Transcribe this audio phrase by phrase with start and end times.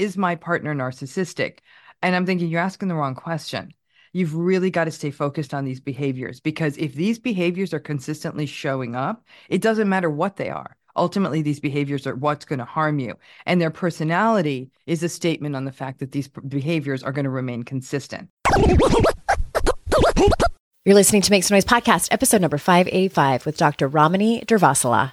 [0.00, 1.58] Is my partner narcissistic?
[2.02, 3.74] And I'm thinking, you're asking the wrong question.
[4.12, 8.46] You've really got to stay focused on these behaviors because if these behaviors are consistently
[8.46, 10.76] showing up, it doesn't matter what they are.
[10.96, 13.14] Ultimately, these behaviors are what's going to harm you.
[13.46, 17.30] And their personality is a statement on the fact that these behaviors are going to
[17.30, 18.30] remain consistent.
[20.84, 23.86] You're listening to Make Some Noise podcast, episode number 585 with Dr.
[23.86, 25.12] Ramani Durvasula.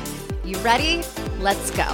[0.51, 1.01] You ready?
[1.39, 1.85] Let's go.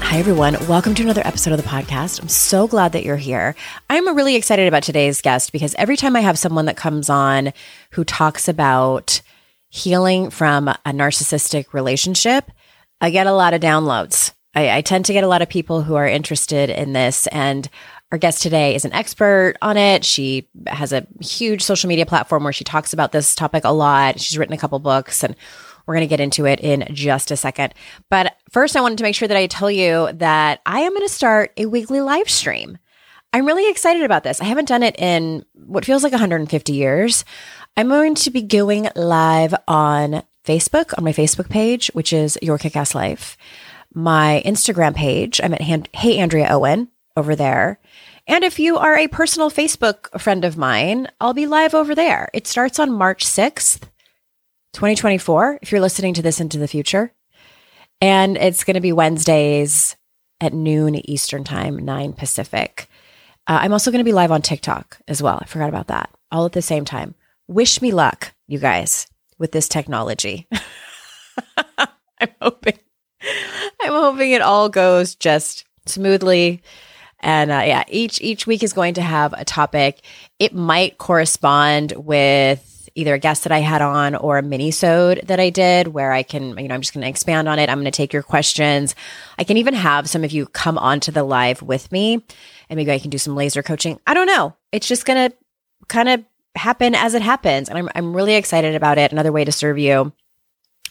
[0.00, 0.54] Hi, everyone.
[0.68, 2.22] Welcome to another episode of the podcast.
[2.22, 3.56] I'm so glad that you're here.
[3.90, 7.52] I'm really excited about today's guest because every time I have someone that comes on
[7.90, 9.20] who talks about
[9.68, 12.48] healing from a narcissistic relationship,
[13.00, 14.32] I get a lot of downloads.
[14.54, 17.68] I, I tend to get a lot of people who are interested in this and
[18.10, 20.04] our guest today is an expert on it.
[20.04, 24.18] She has a huge social media platform where she talks about this topic a lot.
[24.18, 25.36] She's written a couple books and
[25.86, 27.74] we're going to get into it in just a second.
[28.10, 31.06] But first, I wanted to make sure that I tell you that I am going
[31.06, 32.78] to start a weekly live stream.
[33.32, 34.40] I'm really excited about this.
[34.40, 37.26] I haven't done it in what feels like 150 years.
[37.76, 42.58] I'm going to be going live on Facebook, on my Facebook page, which is Your
[42.58, 43.36] Kickass Life.
[43.92, 45.60] My Instagram page, I'm at
[45.94, 47.78] Hey Andrea Owen over there.
[48.26, 52.28] And if you are a personal Facebook friend of mine, I'll be live over there.
[52.32, 53.82] It starts on March 6th,
[54.74, 57.12] 2024, if you're listening to this into the future.
[58.00, 59.96] And it's going to be Wednesdays
[60.40, 62.88] at noon Eastern Time, 9 Pacific.
[63.46, 65.38] Uh, I'm also going to be live on TikTok as well.
[65.40, 66.10] I forgot about that.
[66.30, 67.14] All at the same time.
[67.48, 69.06] Wish me luck, you guys,
[69.38, 70.46] with this technology.
[71.78, 72.78] I'm hoping
[73.80, 76.62] I'm hoping it all goes just smoothly
[77.20, 80.02] and uh, yeah, each each week is going to have a topic.
[80.38, 85.38] It might correspond with either a guest that I had on or a mini-sode that
[85.38, 87.70] I did where I can, you know, I'm just going to expand on it.
[87.70, 88.96] I'm going to take your questions.
[89.38, 92.14] I can even have some of you come onto the live with me
[92.68, 94.00] and maybe I can do some laser coaching.
[94.04, 94.56] I don't know.
[94.72, 95.36] It's just going to
[95.86, 96.24] kind of
[96.56, 97.68] happen as it happens.
[97.68, 99.12] And I'm, I'm really excited about it.
[99.12, 100.12] Another way to serve you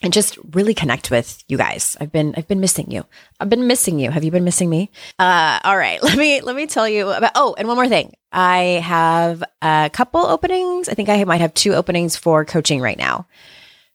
[0.01, 1.97] and just really connect with you guys.
[1.99, 3.05] I've been I've been missing you.
[3.39, 4.11] I've been missing you.
[4.11, 4.91] Have you been missing me?
[5.17, 6.01] Uh, all right.
[6.07, 7.31] Let me let me tell you about.
[7.35, 8.13] Oh, and one more thing.
[8.31, 10.89] I have a couple openings.
[10.89, 13.27] I think I might have two openings for coaching right now.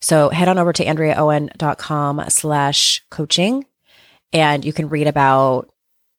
[0.00, 3.64] So head on over to andreaowen.com slash coaching
[4.32, 5.72] and you can read about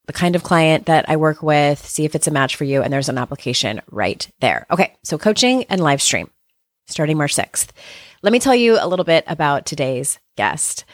[0.05, 2.81] the kind of client that I work with, see if it's a match for you.
[2.81, 4.65] And there's an application right there.
[4.69, 4.95] Okay.
[5.03, 6.29] So coaching and live stream
[6.87, 7.69] starting March 6th.
[8.23, 10.85] Let me tell you a little bit about today's guest.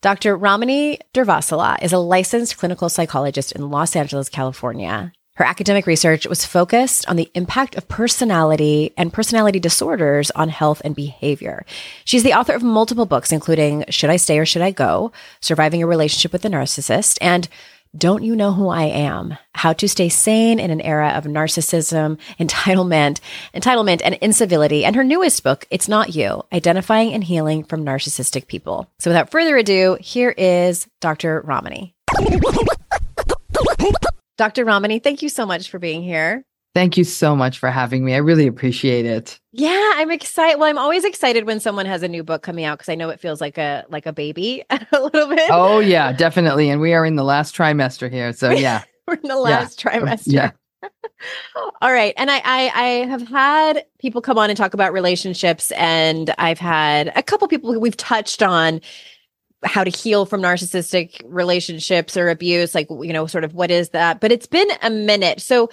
[0.00, 0.36] Dr.
[0.36, 5.12] Ramani Durvasula is a licensed clinical psychologist in Los Angeles, California.
[5.36, 10.82] Her academic research was focused on the impact of personality and personality disorders on health
[10.84, 11.64] and behavior.
[12.04, 15.12] She's the author of multiple books, including Should I Stay or Should I Go?
[15.40, 17.48] Surviving a Relationship with a Narcissist, and
[17.96, 19.36] Don't You Know Who I Am?
[19.54, 23.20] How to Stay Sane in an Era of Narcissism, Entitlement,
[23.54, 28.46] Entitlement, and Incivility, and her newest book, It's Not You Identifying and Healing from Narcissistic
[28.46, 28.90] People.
[28.98, 31.42] So without further ado, here is Dr.
[31.42, 31.94] Ramani.
[34.38, 34.64] Dr.
[34.64, 36.46] Ramani, thank you so much for being here.
[36.74, 38.14] Thank you so much for having me.
[38.14, 39.38] I really appreciate it.
[39.52, 40.58] Yeah, I'm excited.
[40.58, 43.10] Well, I'm always excited when someone has a new book coming out because I know
[43.10, 45.50] it feels like a like a baby a little bit.
[45.50, 46.70] Oh yeah, definitely.
[46.70, 49.98] And we are in the last trimester here, so yeah, we're in the last yeah.
[49.98, 50.32] trimester.
[50.32, 50.50] Yeah.
[51.82, 55.72] All right, and I, I I have had people come on and talk about relationships,
[55.72, 58.80] and I've had a couple people we've touched on
[59.64, 63.90] how to heal from narcissistic relationships or abuse like you know sort of what is
[63.90, 65.70] that but it's been a minute so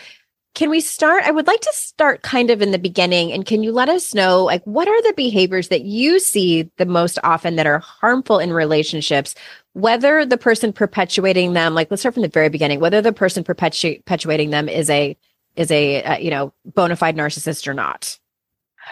[0.56, 1.24] can we start?
[1.24, 3.31] I would like to start kind of in the beginning.
[3.31, 6.86] And can you let us know, like, what are the behaviors that you see the
[6.86, 9.36] most often that are harmful in relationships?
[9.74, 13.44] Whether the person perpetuating them, like, let's start from the very beginning, whether the person
[13.44, 15.16] perpetu- perpetuating them is a,
[15.56, 18.19] is a, uh, you know, bona fide narcissist or not.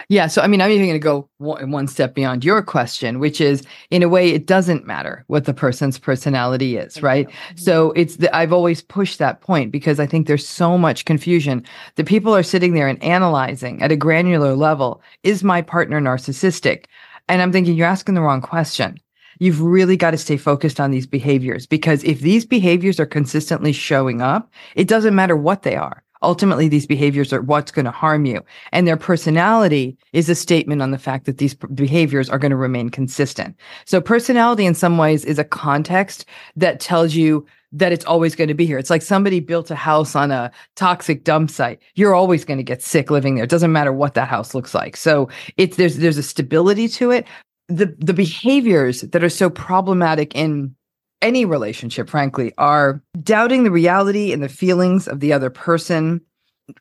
[0.08, 0.26] Yeah.
[0.26, 3.40] So, I mean, I'm even going to go one, one step beyond your question, which
[3.40, 7.28] is in a way, it doesn't matter what the person's personality is, Thank right?
[7.28, 7.56] Mm-hmm.
[7.56, 11.64] So, it's the, I've always pushed that point because I think there's so much confusion.
[11.96, 16.84] that people are sitting there and analyzing at a granular level is my partner narcissistic?
[17.28, 18.98] And I'm thinking, you're asking the wrong question.
[19.40, 23.72] You've really got to stay focused on these behaviors because if these behaviors are consistently
[23.72, 27.90] showing up, it doesn't matter what they are ultimately these behaviors are what's going to
[27.90, 28.42] harm you
[28.72, 32.56] and their personality is a statement on the fact that these behaviors are going to
[32.56, 33.56] remain consistent.
[33.84, 36.24] So personality in some ways is a context
[36.56, 38.78] that tells you that it's always going to be here.
[38.78, 41.80] It's like somebody built a house on a toxic dump site.
[41.94, 43.44] You're always going to get sick living there.
[43.44, 44.96] It doesn't matter what that house looks like.
[44.96, 47.26] So it's there's there's a stability to it.
[47.68, 50.74] The the behaviors that are so problematic in
[51.22, 56.20] any relationship, frankly, are doubting the reality and the feelings of the other person,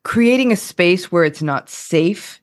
[0.04, 2.42] creating a space where it's not safe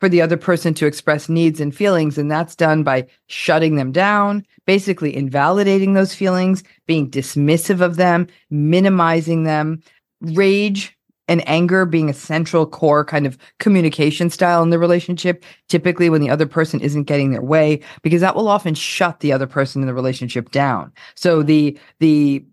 [0.00, 2.18] for the other person to express needs and feelings.
[2.18, 8.26] And that's done by shutting them down, basically invalidating those feelings, being dismissive of them,
[8.50, 9.82] minimizing them.
[10.20, 10.96] Rage
[11.28, 16.20] and anger being a central core kind of communication style in the relationship, typically when
[16.20, 19.82] the other person isn't getting their way, because that will often shut the other person
[19.82, 20.92] in the relationship down.
[21.14, 22.44] So the the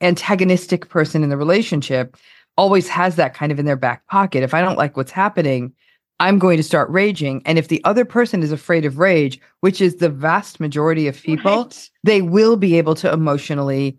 [0.00, 2.16] antagonistic person in the relationship
[2.56, 4.42] always has that kind of in their back pocket.
[4.42, 5.72] If I don't like what's happening,
[6.20, 7.42] I'm going to start raging.
[7.46, 11.20] And if the other person is afraid of rage, which is the vast majority of
[11.20, 11.90] people, right.
[12.04, 13.98] they will be able to emotionally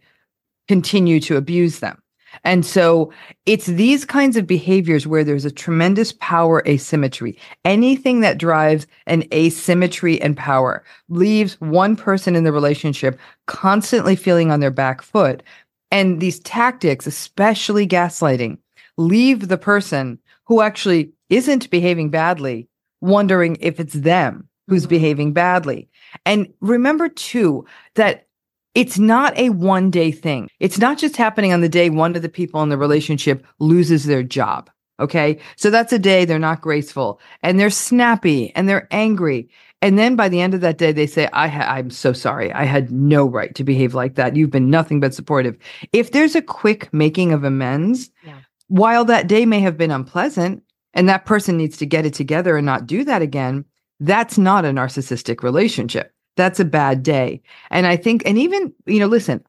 [0.68, 2.02] continue to abuse them.
[2.44, 3.12] And so
[3.46, 7.38] it's these kinds of behaviors where there's a tremendous power asymmetry.
[7.66, 14.52] Anything that drives an asymmetry and power leaves one person in the relationship constantly feeling
[14.52, 15.44] on their back foot.
[15.92, 18.58] And these tactics, especially gaslighting,
[18.98, 22.68] leave the person who actually isn't behaving badly
[23.02, 24.90] wondering if it's them who's mm-hmm.
[24.90, 25.90] behaving badly.
[26.26, 28.28] And remember too that
[28.74, 30.50] it's not a one day thing.
[30.60, 34.06] It's not just happening on the day one of the people in the relationship loses
[34.06, 34.70] their job.
[35.00, 35.40] Okay.
[35.56, 39.50] So that's a day they're not graceful and they're snappy and they're angry.
[39.82, 42.54] And then by the end of that day, they say, I ha- I'm so sorry.
[42.54, 44.36] I had no right to behave like that.
[44.36, 45.58] You've been nothing but supportive.
[45.92, 48.38] If there's a quick making of amends, yeah.
[48.68, 50.62] while that day may have been unpleasant
[50.94, 53.66] and that person needs to get it together and not do that again,
[54.00, 57.42] that's not a narcissistic relationship that's a bad day.
[57.70, 59.44] And I think, and even, you know, listen,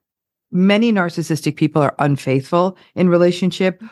[0.50, 3.82] many narcissistic people are unfaithful in relationship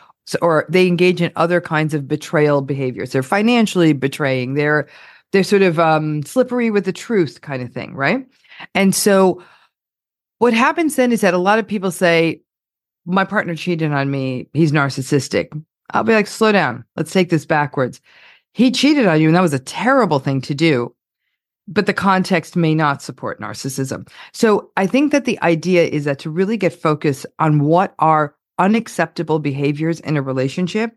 [0.41, 3.11] or they engage in other kinds of betrayal behaviors.
[3.11, 4.53] They're financially betraying.
[4.53, 4.87] They're
[5.31, 8.27] they're sort of um, slippery with the truth kind of thing, right?
[8.75, 9.41] And so
[10.39, 12.41] what happens then is that a lot of people say,
[13.05, 14.49] my partner cheated on me.
[14.53, 15.47] He's narcissistic.
[15.91, 16.83] I'll be like, slow down.
[16.95, 18.01] Let's take this backwards.
[18.53, 20.93] He cheated on you, and that was a terrible thing to do
[21.67, 24.07] but the context may not support narcissism.
[24.33, 28.35] So I think that the idea is that to really get focused on what are
[28.59, 30.95] unacceptable behaviors in a relationship,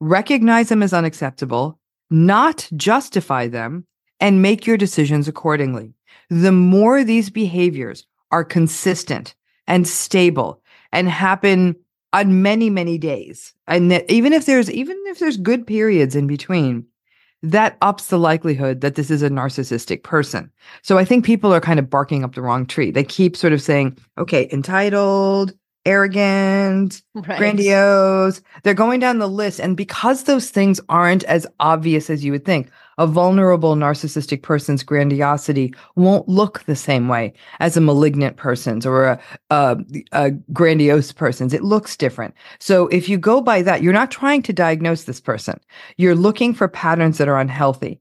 [0.00, 1.78] recognize them as unacceptable,
[2.10, 3.86] not justify them,
[4.20, 5.94] and make your decisions accordingly.
[6.30, 9.34] The more these behaviors are consistent
[9.66, 11.76] and stable and happen
[12.12, 16.86] on many, many days, and even if there's even if there's good periods in between,
[17.42, 20.50] that ups the likelihood that this is a narcissistic person.
[20.82, 22.90] So I think people are kind of barking up the wrong tree.
[22.90, 25.52] They keep sort of saying, okay, entitled,
[25.86, 27.38] arrogant, right.
[27.38, 28.42] grandiose.
[28.62, 29.60] They're going down the list.
[29.60, 34.82] And because those things aren't as obvious as you would think, A vulnerable narcissistic person's
[34.82, 39.78] grandiosity won't look the same way as a malignant person's or a, a,
[40.12, 41.54] a grandiose person's.
[41.54, 42.34] It looks different.
[42.58, 45.60] So if you go by that, you're not trying to diagnose this person.
[45.96, 48.00] You're looking for patterns that are unhealthy.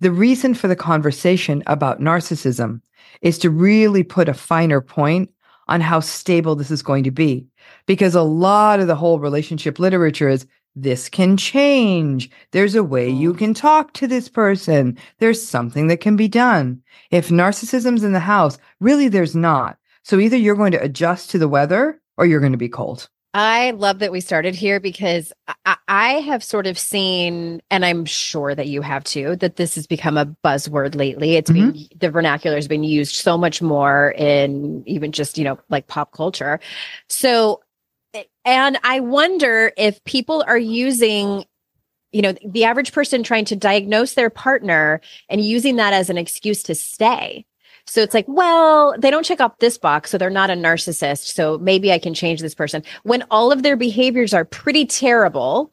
[0.00, 2.82] The reason for the conversation about narcissism
[3.22, 5.30] is to really put a finer point
[5.68, 7.46] on how stable this is going to be.
[7.86, 10.46] Because a lot of the whole relationship literature is
[10.76, 12.30] this can change.
[12.50, 13.38] There's a way you mm.
[13.38, 14.98] can talk to this person.
[15.18, 16.82] There's something that can be done.
[17.10, 19.78] If narcissism's in the house, really there's not.
[20.02, 23.08] So either you're going to adjust to the weather or you're going to be cold.
[23.36, 25.32] I love that we started here because
[25.66, 29.74] I, I, have sort of seen, and I'm sure that you have too, that this
[29.74, 31.34] has become a buzzword lately.
[31.34, 31.72] It's mm-hmm.
[31.72, 35.88] been the vernacular has been used so much more in even just, you know, like
[35.88, 36.60] pop culture.
[37.08, 37.60] So,
[38.44, 41.44] and I wonder if people are using
[42.12, 46.18] you know the average person trying to diagnose their partner and using that as an
[46.18, 47.44] excuse to stay
[47.86, 51.34] so it's like, well, they don't check off this box, so they're not a narcissist.
[51.34, 55.70] So maybe I can change this person when all of their behaviors are pretty terrible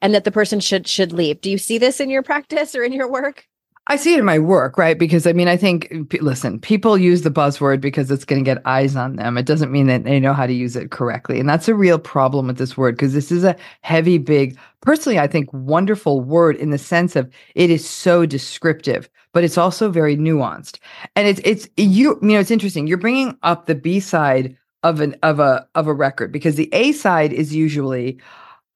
[0.00, 1.40] and that the person should should leave.
[1.40, 3.46] Do you see this in your practice or in your work?
[3.90, 4.96] I see it in my work, right?
[4.96, 8.64] Because I mean, I think, listen, people use the buzzword because it's going to get
[8.64, 9.36] eyes on them.
[9.36, 11.40] It doesn't mean that they know how to use it correctly.
[11.40, 15.18] And that's a real problem with this word because this is a heavy, big, personally,
[15.18, 19.90] I think, wonderful word in the sense of it is so descriptive but it's also
[19.90, 20.78] very nuanced.
[21.16, 22.86] And it's it's you you know it's interesting.
[22.86, 26.68] You're bringing up the B side of an of a of a record because the
[26.72, 28.20] A side is usually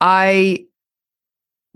[0.01, 0.67] I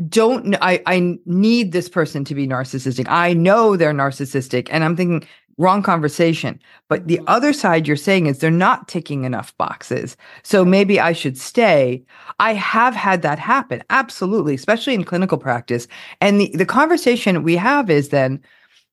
[0.09, 3.07] don't I I need this person to be narcissistic.
[3.09, 5.29] I know they're narcissistic and I'm thinking
[5.59, 6.61] wrong conversation.
[6.89, 7.25] But the mm-hmm.
[7.27, 10.17] other side you're saying is they're not ticking enough boxes.
[10.45, 12.05] So maybe I should stay.
[12.39, 13.83] I have had that happen.
[13.91, 15.89] Absolutely, especially in clinical practice.
[16.21, 18.41] And the the conversation we have is then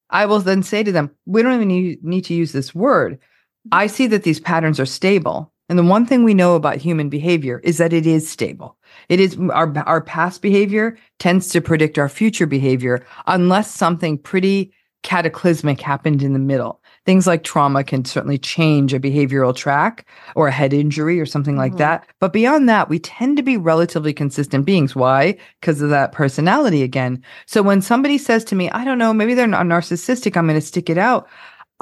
[0.09, 3.13] I will then say to them, we don't even need, need to use this word.
[3.13, 3.69] Mm-hmm.
[3.71, 5.51] I see that these patterns are stable.
[5.67, 8.77] And the one thing we know about human behavior is that it is stable.
[9.09, 14.73] It is our, our past behavior tends to predict our future behavior unless something pretty
[15.05, 16.81] cataclysmic happened in the middle.
[17.05, 21.55] Things like trauma can certainly change a behavioral track or a head injury or something
[21.55, 21.79] like mm-hmm.
[21.79, 22.07] that.
[22.19, 24.95] But beyond that, we tend to be relatively consistent beings.
[24.95, 25.37] Why?
[25.61, 27.23] Because of that personality again.
[27.45, 30.59] So when somebody says to me, I don't know, maybe they're not narcissistic, I'm going
[30.59, 31.29] to stick it out.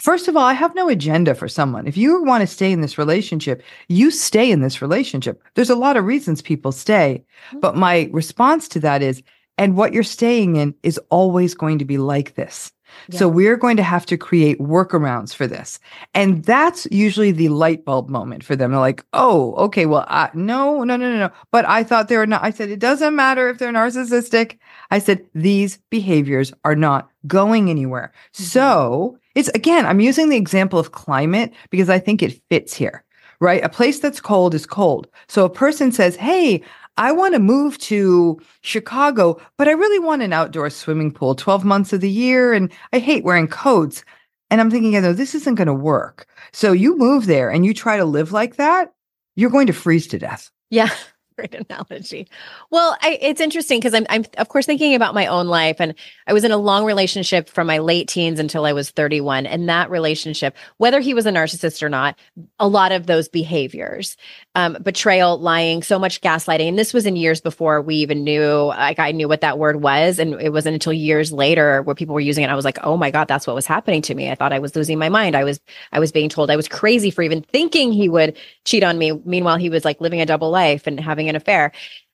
[0.01, 1.85] First of all, I have no agenda for someone.
[1.85, 5.41] If you want to stay in this relationship, you stay in this relationship.
[5.53, 7.23] There's a lot of reasons people stay.
[7.47, 7.59] Mm-hmm.
[7.59, 9.21] But my response to that is,
[9.59, 12.71] and what you're staying in is always going to be like this.
[13.09, 15.79] So we're going to have to create workarounds for this.
[16.13, 18.71] And that's usually the light bulb moment for them.
[18.71, 21.31] They're like, oh, okay, well, uh, no, no, no, no, no.
[21.51, 22.43] But I thought they were not.
[22.43, 24.57] I said, it doesn't matter if they're narcissistic.
[24.91, 28.13] I said, these behaviors are not going anywhere.
[28.33, 28.43] Mm-hmm.
[28.43, 33.03] So it's again, I'm using the example of climate because I think it fits here
[33.43, 33.63] right?
[33.65, 35.05] A place that's cold is cold.
[35.27, 36.63] So a person says, Hey,
[36.95, 41.65] I want to move to Chicago, but I really want an outdoor swimming pool 12
[41.65, 42.53] months of the year.
[42.53, 44.05] And I hate wearing coats.
[44.49, 46.27] And I'm thinking, you know, this isn't going to work.
[46.53, 48.93] So you move there and you try to live like that,
[49.35, 50.51] you're going to freeze to death.
[50.69, 50.89] Yeah.
[51.37, 52.27] great analogy.
[52.69, 55.77] Well, I, it's interesting because I'm, I'm, of course, thinking about my own life.
[55.79, 55.95] And
[56.27, 59.45] I was in a long relationship from my late teens until I was 31.
[59.45, 62.17] And that relationship, whether he was a narcissist or not,
[62.59, 64.17] a lot of those behaviors,
[64.55, 66.69] um, betrayal, lying, so much gaslighting.
[66.69, 69.81] And this was in years before we even knew, like, I knew what that word
[69.81, 70.19] was.
[70.19, 72.49] And it wasn't until years later where people were using it.
[72.49, 74.29] I was like, oh my God, that's what was happening to me.
[74.29, 75.35] I thought I was losing my mind.
[75.35, 75.59] I was,
[75.91, 79.11] I was being told I was crazy for even thinking he would cheat on me.
[79.25, 81.71] Meanwhile, he was like living a double life and having having an affair.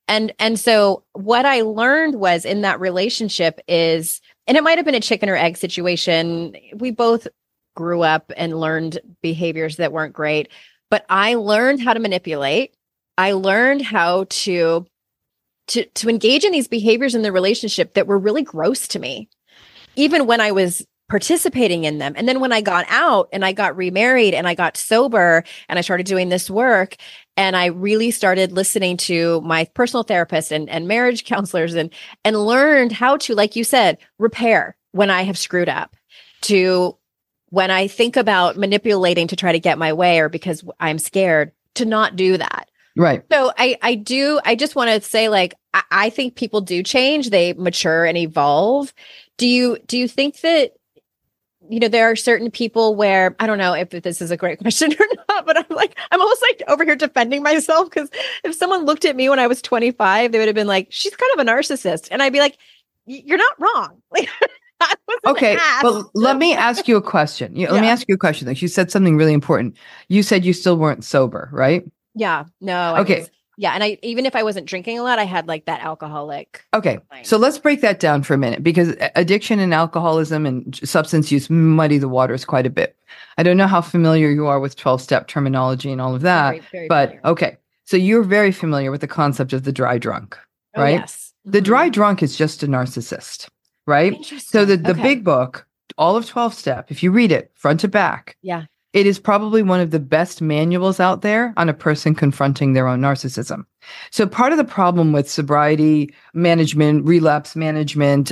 [0.07, 4.85] And and so what I learned was in that relationship is and it might have
[4.85, 6.55] been a chicken or egg situation.
[6.73, 7.27] We both
[7.75, 10.49] grew up and learned behaviors that weren't great,
[10.89, 12.73] but I learned how to manipulate.
[13.17, 14.87] I learned how to
[15.67, 19.29] to to engage in these behaviors in the relationship that were really gross to me.
[19.95, 22.13] Even when I was participating in them.
[22.15, 25.79] And then when I got out and I got remarried and I got sober and
[25.79, 26.95] I started doing this work
[27.39, 31.89] and I really started listening to my personal therapist and, and marriage counselors and
[32.25, 35.95] and learned how to, like you said, repair when I have screwed up,
[36.41, 36.97] to
[37.49, 41.53] when I think about manipulating to try to get my way or because I'm scared,
[41.75, 42.69] to not do that.
[42.97, 43.23] Right.
[43.31, 46.83] So I I do I just want to say like I, I think people do
[46.83, 48.93] change, they mature and evolve.
[49.37, 50.73] Do you do you think that
[51.69, 54.59] you know, there are certain people where I don't know if this is a great
[54.61, 58.09] question or not, but I'm like, I'm almost like over here defending myself because
[58.43, 61.15] if someone looked at me when I was 25, they would have been like, she's
[61.15, 62.07] kind of a narcissist.
[62.11, 62.57] And I'd be like,
[63.05, 64.01] you're not wrong.
[64.81, 67.53] Like, okay, but let me ask you a question.
[67.53, 68.47] You, Let me ask you a question.
[68.47, 69.75] Like you said something really important.
[70.07, 71.83] You said you still weren't sober, right?
[72.15, 72.45] Yeah.
[72.61, 72.77] No.
[72.77, 73.19] I Okay.
[73.19, 73.29] was-
[73.59, 73.73] yeah.
[73.73, 76.63] And I, even if I wasn't drinking a lot, I had like that alcoholic.
[76.73, 77.25] Okay, Fine.
[77.25, 81.49] so let's break that down for a minute because addiction and alcoholism and substance use
[81.49, 82.95] muddy the waters quite a bit.
[83.37, 86.51] I don't know how familiar you are with 12 step terminology and all of that,
[86.51, 87.27] Very, very but familiar.
[87.27, 87.57] okay.
[87.83, 90.37] So you're very familiar with the concept of the dry drunk.
[90.77, 90.99] Oh, right?
[90.99, 91.33] yes.
[91.43, 91.93] The dry mm-hmm.
[91.93, 93.49] drunk is just a narcissist,
[93.85, 94.15] right?
[94.37, 95.03] So the, the Okay.
[95.03, 98.65] big book, all of 12 step, if you read it front to back, Yeah.
[98.93, 102.87] It is probably one of the best manuals out there on a person confronting their
[102.87, 103.65] own narcissism.
[104.11, 108.31] So part of the problem with sobriety management, relapse management,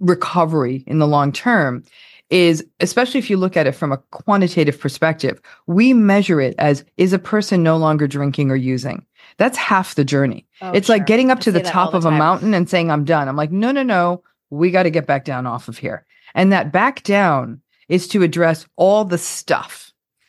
[0.00, 1.84] recovery in the long term
[2.30, 6.84] is especially if you look at it from a quantitative perspective, we measure it as
[6.96, 9.04] is a person no longer drinking or using.
[9.38, 10.46] That's half the journey.
[10.60, 10.96] Oh, it's sure.
[10.96, 12.68] like getting up I to the say that all top the of a mountain and
[12.68, 13.28] saying, I'm done.
[13.28, 14.22] I'm like, no, no, no.
[14.50, 16.04] We got to get back down off of here.
[16.34, 19.87] And that back down is to address all the stuff,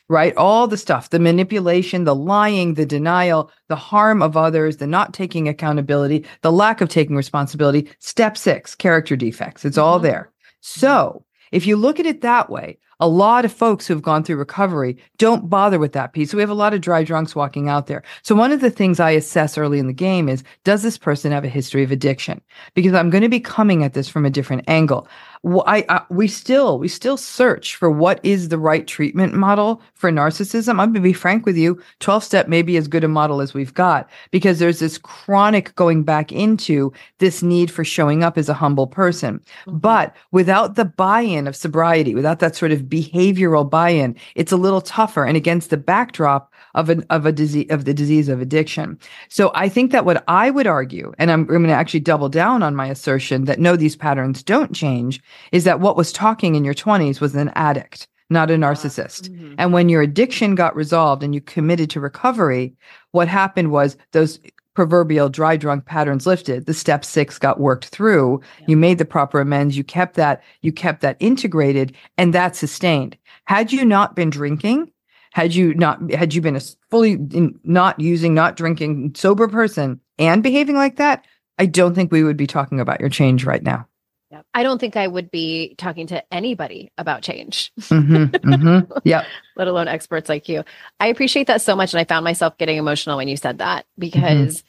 [0.10, 0.36] right?
[0.36, 5.13] All the stuff, the manipulation, the lying, the denial, the harm of others, the not
[5.13, 7.88] taking accountability, the lack of taking responsibility.
[8.00, 9.63] Step six, character defects.
[9.63, 10.04] It's all Mhm.
[10.04, 10.32] there.
[10.62, 14.24] So if you look at it that way, a lot of folks who have gone
[14.24, 16.32] through recovery don't bother with that piece.
[16.32, 18.04] So we have a lot of dry drunks walking out there.
[18.24, 21.32] So one of the things I assess early in the game is does this person
[21.32, 22.42] have a history of addiction?
[22.74, 25.08] Because I'm going to be coming at this from a different angle.
[25.46, 30.12] I, I, we still we still search for what is the right treatment model for
[30.12, 30.72] narcissism.
[30.72, 31.81] I'm going to be frank with you.
[32.00, 35.74] 12 step may be as good a model as we've got because there's this chronic
[35.75, 39.39] going back into this need for showing up as a humble person.
[39.65, 39.79] Mhm.
[39.79, 44.81] But without the buy-in of sobriety, without that sort of behavioral buy-in, it's a little
[44.81, 49.00] tougher and against the backdrop of an of a disease of the disease of addiction.
[49.29, 52.29] So I think that what I would argue, and I'm, I'm going to actually double
[52.29, 56.55] down on my assertion that no, these patterns don't change, is that what was talking
[56.55, 59.29] in your 20s was an addict, not a narcissist.
[59.29, 59.55] Mhm.
[59.57, 62.74] And when your addiction got resolved and you committed to recovery,
[63.12, 64.39] what happened was those
[64.75, 66.65] proverbial dry drunk patterns lifted.
[66.65, 68.39] The step six got worked through.
[68.59, 68.65] Yeah.
[68.69, 69.75] You made the proper amends.
[69.75, 73.17] You kept that, you kept that integrated and that sustained.
[73.45, 74.89] Had you not been drinking,
[75.33, 80.00] had you not, had you been a fully in, not using, not drinking, sober person
[80.17, 81.25] and behaving like that,
[81.58, 83.86] I don't think we would be talking about your change right now.
[84.32, 84.46] Yep.
[84.54, 89.26] I don't think I would be talking to anybody about change, hmm hmm Yep.
[89.56, 90.63] let alone experts like you.
[91.00, 91.94] I appreciate that so much.
[91.94, 94.63] And I found myself getting emotional when you said that because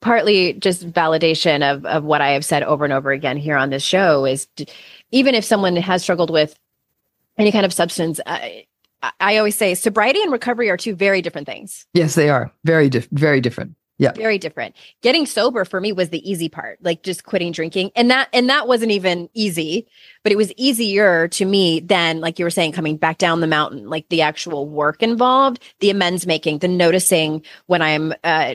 [0.00, 3.70] partly just validation of, of what I have said over and over again here on
[3.70, 4.66] this show is d-
[5.12, 6.58] even if someone has struggled with
[7.38, 8.66] any kind of substance, I,
[9.20, 11.86] I- always say sobriety and recovery are two very different things.
[11.94, 13.76] Yes, they are very, very different.
[13.98, 14.12] Yeah.
[14.12, 14.74] very different.
[15.02, 17.92] Getting sober for me was the easy part like just quitting drinking.
[17.94, 19.86] And that and that wasn't even easy
[20.24, 23.46] but it was easier to me than like you were saying coming back down the
[23.46, 28.54] mountain like the actual work involved the amends making the noticing when i'm uh,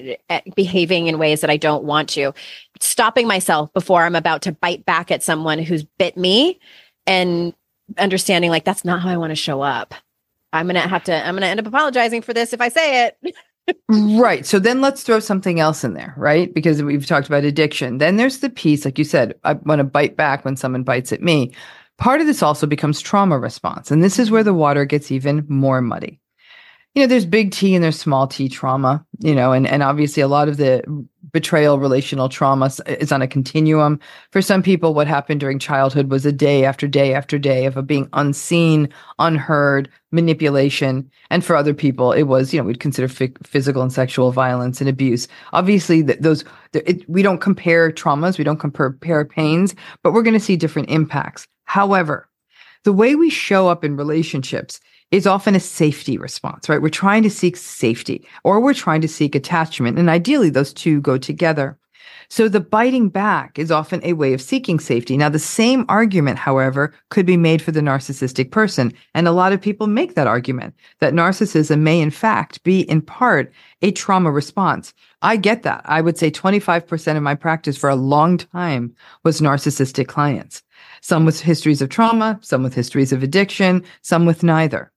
[0.55, 2.33] behaving in ways that i don't want to.
[2.81, 6.59] Stopping myself before i'm about to bite back at someone who's bit me
[7.07, 7.53] and
[7.97, 9.93] understanding like that's not how i want to show up.
[10.51, 13.17] I'm gonna have to i'm gonna end up apologizing for this if i say it
[13.89, 14.45] Right.
[14.45, 16.53] So then let's throw something else in there, right?
[16.53, 17.97] Because we've talked about addiction.
[17.97, 21.11] Then there's the piece, like you said, I want to bite back when someone bites
[21.11, 21.53] at me.
[21.97, 23.91] Part of this also becomes trauma response.
[23.91, 26.19] And this is where the water gets even more muddy.
[26.95, 30.21] You know, there's big T and there's small t trauma, you know, and, and obviously
[30.21, 30.83] a lot of the
[31.31, 33.99] betrayal relational trauma is on a continuum.
[34.31, 37.85] For some people, what happened during childhood was a day after day after day of
[37.85, 38.89] being unseen,
[39.19, 41.09] unheard, manipulation.
[41.29, 44.81] And for other people, it was, you know, we'd consider phy- physical and sexual violence
[44.81, 45.27] and abuse.
[45.53, 50.13] Obviously, th- those, th- it, we don't compare traumas, we don't compare, compare pains, but
[50.13, 51.47] we're going to see different impacts.
[51.65, 52.27] However,
[52.83, 54.79] the way we show up in relationships
[55.11, 56.81] is often a safety response, right?
[56.81, 59.97] We're trying to seek safety or we're trying to seek attachment.
[59.97, 61.77] And ideally, those two go together.
[62.31, 65.17] So the biting back is often a way of seeking safety.
[65.17, 68.93] Now, the same argument, however, could be made for the narcissistic person.
[69.15, 73.01] And a lot of people make that argument that narcissism may, in fact, be in
[73.01, 74.93] part a trauma response.
[75.23, 75.81] I get that.
[75.85, 80.61] I would say 25% of my practice for a long time was narcissistic clients.
[81.01, 84.91] Some with histories of trauma, some with histories of addiction, some with neither.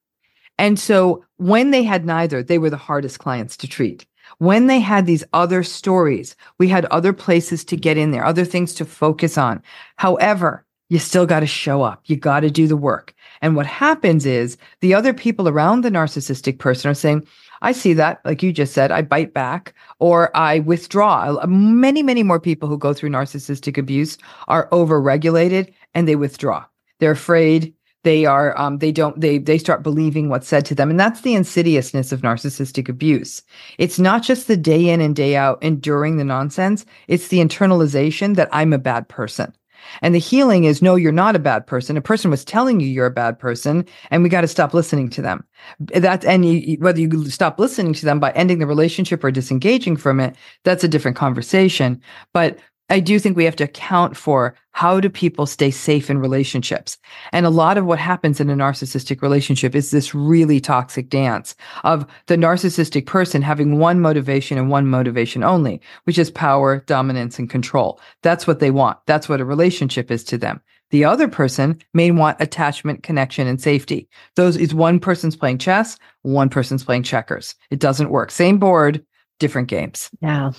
[0.59, 4.07] And so when they had neither, they were the hardest clients to treat.
[4.39, 8.45] When they had these other stories, we had other places to get in there, other
[8.45, 9.63] things to focus on.
[9.97, 12.03] However, you still got to show up.
[12.05, 13.15] You got to do the work.
[13.41, 17.27] And what happens is the other people around the narcissistic person are saying,
[17.63, 21.47] I see that, like you just said, I bite back or I withdraw.
[21.47, 26.65] Many, many more people who go through narcissistic abuse are overregulated and they withdraw.
[26.99, 30.91] they're afraid they are um, they don't they they start believing what's said to them
[30.91, 33.43] and that's the insidiousness of narcissistic abuse
[33.79, 38.37] it's not just the day in and day out enduring the nonsense it's the internalization
[38.37, 39.53] that i'm a bad person
[40.01, 41.97] and the healing is no, you're not a bad person.
[41.97, 45.11] A person was telling you you're a bad person, and we got to stop listening
[45.11, 45.45] to them.
[45.81, 49.97] That and you, whether you stop listening to them by ending the relationship or disengaging
[49.97, 52.01] from it, that's a different conversation.
[52.33, 52.59] But
[52.93, 56.99] I do think we have to account for how do people stay safe in relationships.
[57.33, 61.55] And a lot of what happens in a narcissistic relationship is this really toxic dance
[61.85, 67.39] of the narcissistic person having one motivation and one motivation only, which is power, dominance,
[67.39, 67.99] and control.
[68.21, 68.99] That's what they want.
[69.07, 70.61] That's what a relationship is to them.
[70.91, 74.07] The other person may want attachment, connection, and safety.
[74.37, 77.55] Those is one person's playing chess, one person's playing checkers.
[77.71, 78.31] It doesn't work.
[78.31, 79.03] Same board,
[79.39, 80.11] different games.
[80.21, 80.53] Yeah.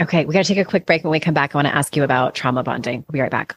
[0.00, 1.04] Okay, we got to take a quick break.
[1.04, 3.04] When we come back, I want to ask you about trauma bonding.
[3.06, 3.56] We'll be right back.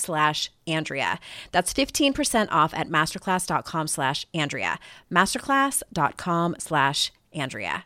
[0.01, 1.19] slash Andrea.
[1.51, 4.79] That's 15% off at masterclass.com slash Andrea.
[5.11, 7.85] Masterclass.com slash Andrea.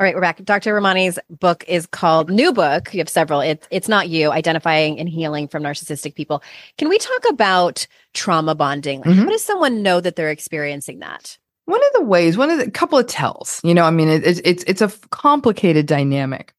[0.00, 0.44] All right, we're back.
[0.44, 0.74] Dr.
[0.74, 2.94] Ramani's book is called New Book.
[2.94, 3.40] You have several.
[3.40, 6.40] It's it's not you identifying and healing from narcissistic people.
[6.76, 9.00] Can we talk about trauma bonding?
[9.00, 9.24] Like, mm-hmm.
[9.24, 11.36] How does someone know that they're experiencing that?
[11.64, 13.60] One of the ways, one of the couple of tells.
[13.64, 16.54] You know, I mean, it, it's it's it's a complicated dynamic,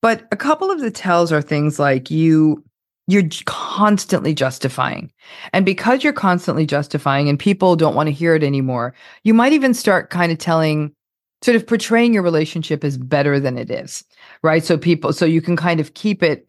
[0.00, 2.64] but a couple of the tells are things like you
[3.10, 5.10] you're constantly justifying.
[5.52, 8.94] And because you're constantly justifying and people don't want to hear it anymore,
[9.24, 10.92] you might even start kind of telling,
[11.42, 14.04] sort of portraying your relationship as better than it is,
[14.42, 14.64] right?
[14.64, 16.48] So people, so you can kind of keep it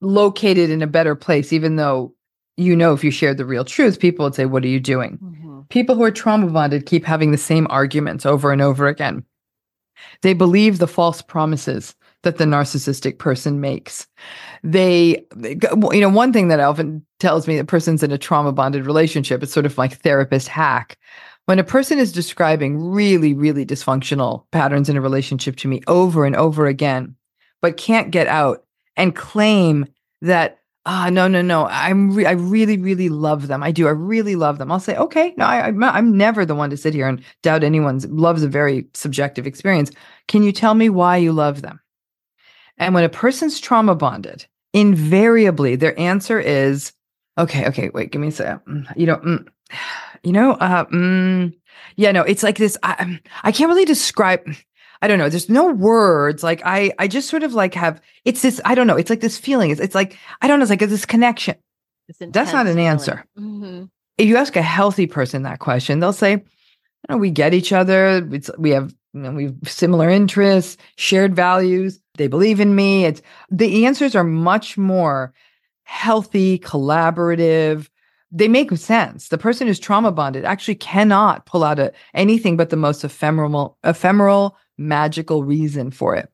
[0.00, 2.14] located in a better place, even though
[2.56, 5.18] you know if you shared the real truth, people would say, What are you doing?
[5.22, 5.60] Mm-hmm.
[5.68, 9.24] People who are trauma bonded keep having the same arguments over and over again.
[10.22, 14.06] They believe the false promises that the narcissistic person makes.
[14.62, 18.86] They, you know, one thing that often tells me that person's in a trauma bonded
[18.86, 20.98] relationship, it's sort of like therapist hack.
[21.46, 26.24] When a person is describing really, really dysfunctional patterns in a relationship to me over
[26.26, 27.14] and over again,
[27.62, 28.64] but can't get out
[28.96, 29.86] and claim
[30.20, 33.90] that ah no no no i'm re- i really really love them i do i
[33.90, 36.94] really love them i'll say okay no I, I'm, I'm never the one to sit
[36.94, 39.90] here and doubt anyone's love's a very subjective experience
[40.28, 41.78] can you tell me why you love them
[42.78, 46.92] and when a person's trauma bonded, invariably their answer is,
[47.36, 48.60] okay, okay, wait, give me a second.
[48.66, 49.46] Mm, you know, mm,
[50.22, 51.54] you know, uh, mm,
[51.96, 52.76] yeah, no, it's like this.
[52.82, 54.40] I, I can't really describe.
[55.00, 55.28] I don't know.
[55.28, 56.42] There's no words.
[56.42, 58.00] Like I, I just sort of like have.
[58.24, 58.60] It's this.
[58.64, 58.96] I don't know.
[58.96, 59.70] It's like this feeling.
[59.70, 60.64] It's, it's like I don't know.
[60.64, 61.54] It's like this connection.
[62.20, 63.24] That's not an answer.
[63.38, 63.84] Mm-hmm.
[64.16, 66.42] If you ask a healthy person that question, they'll say,
[67.08, 68.26] know, we get each other.
[68.32, 72.00] It's, we have you know, we have similar interests, shared values.
[72.18, 73.06] They believe in me.
[73.06, 75.32] It's the answers are much more
[75.84, 77.88] healthy, collaborative.
[78.30, 79.28] They make sense.
[79.28, 83.78] The person who's trauma bonded actually cannot pull out a, anything but the most ephemeral,
[83.84, 86.30] ephemeral, magical reason for it.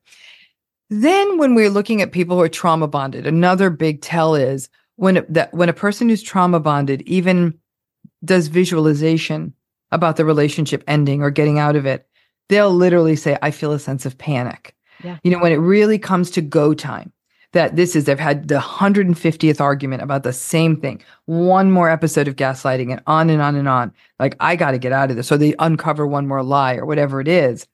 [0.89, 5.25] Then, when we're looking at people who are trauma bonded, another big tell is when
[5.29, 7.57] that when a person who's trauma bonded even
[8.23, 9.53] does visualization
[9.91, 12.07] about the relationship ending or getting out of it,
[12.49, 14.74] they'll literally say, I feel a sense of panic.
[15.05, 15.17] Yeah.
[15.23, 17.11] You know, when it really comes to go time,
[17.51, 22.27] that this is, they've had the 150th argument about the same thing, one more episode
[22.27, 23.93] of gaslighting and on and on and on.
[24.19, 25.27] Like, I got to get out of this.
[25.27, 27.65] So they uncover one more lie or whatever it is.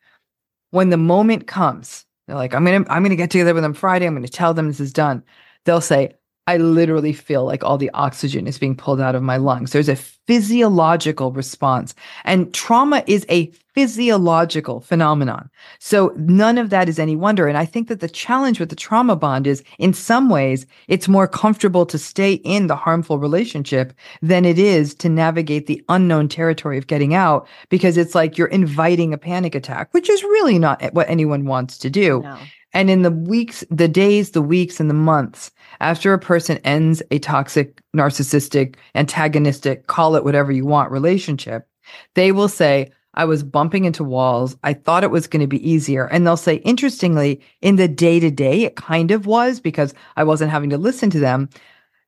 [0.70, 3.63] When the moment comes, they're like, I'm going to, I'm going to get together with
[3.63, 4.06] them Friday.
[4.06, 5.24] I'm going to tell them this is done.
[5.65, 6.13] They'll say,
[6.47, 9.71] I literally feel like all the oxygen is being pulled out of my lungs.
[9.71, 11.93] There's a physiological response,
[12.25, 15.49] and trauma is a physiological phenomenon.
[15.80, 17.47] So none of that is any wonder.
[17.47, 21.08] And I think that the challenge with the trauma bond is in some ways, it's
[21.08, 26.27] more comfortable to stay in the harmful relationship than it is to navigate the unknown
[26.27, 30.60] territory of getting out because it's like you're inviting a panic attack, which is really
[30.60, 32.21] not what anyone wants to do.
[32.23, 32.38] No.
[32.74, 37.04] And in the weeks, the days, the weeks, and the months after a person ends
[37.12, 41.68] a toxic, narcissistic, antagonistic, call it whatever you want relationship,
[42.16, 44.56] they will say, I was bumping into walls.
[44.64, 46.06] I thought it was going to be easier.
[46.06, 50.24] And they'll say, interestingly, in the day to day, it kind of was because I
[50.24, 51.50] wasn't having to listen to them.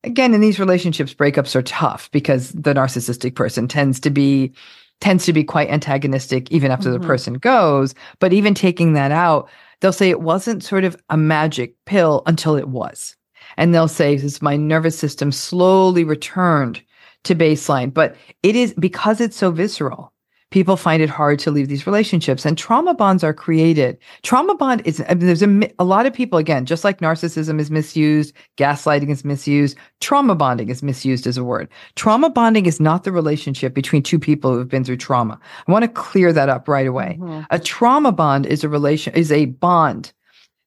[0.05, 4.53] Again, in these relationships, breakups are tough because the narcissistic person tends to be
[5.01, 7.01] tends to be quite antagonistic even after mm-hmm.
[7.01, 7.93] the person goes.
[8.19, 9.49] But even taking that out,
[9.83, 13.17] they'll say it wasn't sort of a magic pill until it was.
[13.57, 16.81] And they'll say, this my nervous system slowly returned
[17.25, 17.93] to baseline.
[17.93, 20.12] But it is because it's so visceral
[20.53, 23.97] people find it hard to leave these relationships and trauma bonds are created.
[24.21, 27.59] Trauma bond is I mean, there's a, a lot of people again just like narcissism
[27.59, 31.67] is misused gaslighting is misused trauma bonding is misused as a word.
[31.95, 35.39] Trauma bonding is not the relationship between two people who have been through trauma.
[35.67, 37.17] I want to clear that up right away.
[37.19, 37.45] Mm-hmm.
[37.49, 40.13] a trauma bond is a relation is a bond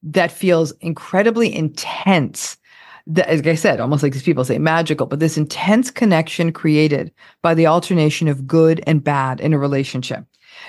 [0.02, 2.56] that feels incredibly intense
[3.06, 7.12] the, as I said, almost like these people say magical, but this intense connection created
[7.42, 10.24] by the alternation of good and bad in a relationship.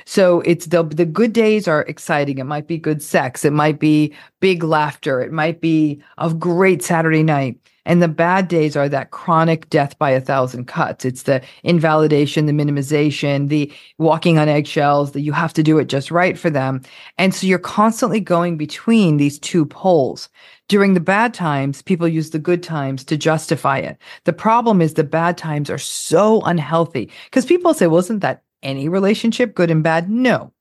[0.06, 2.38] So it's the the good days are exciting.
[2.38, 3.46] It might be good sex.
[3.46, 5.22] It might be big laughter.
[5.22, 7.58] It might be a great Saturday night.
[7.88, 11.06] And the bad days are that chronic death by a thousand cuts.
[11.06, 15.86] It's the invalidation, the minimization, the walking on eggshells, that you have to do it
[15.88, 16.82] just right for them.
[17.18, 20.28] And so you're constantly going between these two poles.
[20.68, 23.98] During the bad times, people use the good times to justify it.
[24.26, 28.44] The problem is the bad times are so unhealthy because people say, well, isn't that
[28.64, 30.10] any relationship good and bad?
[30.10, 30.52] No.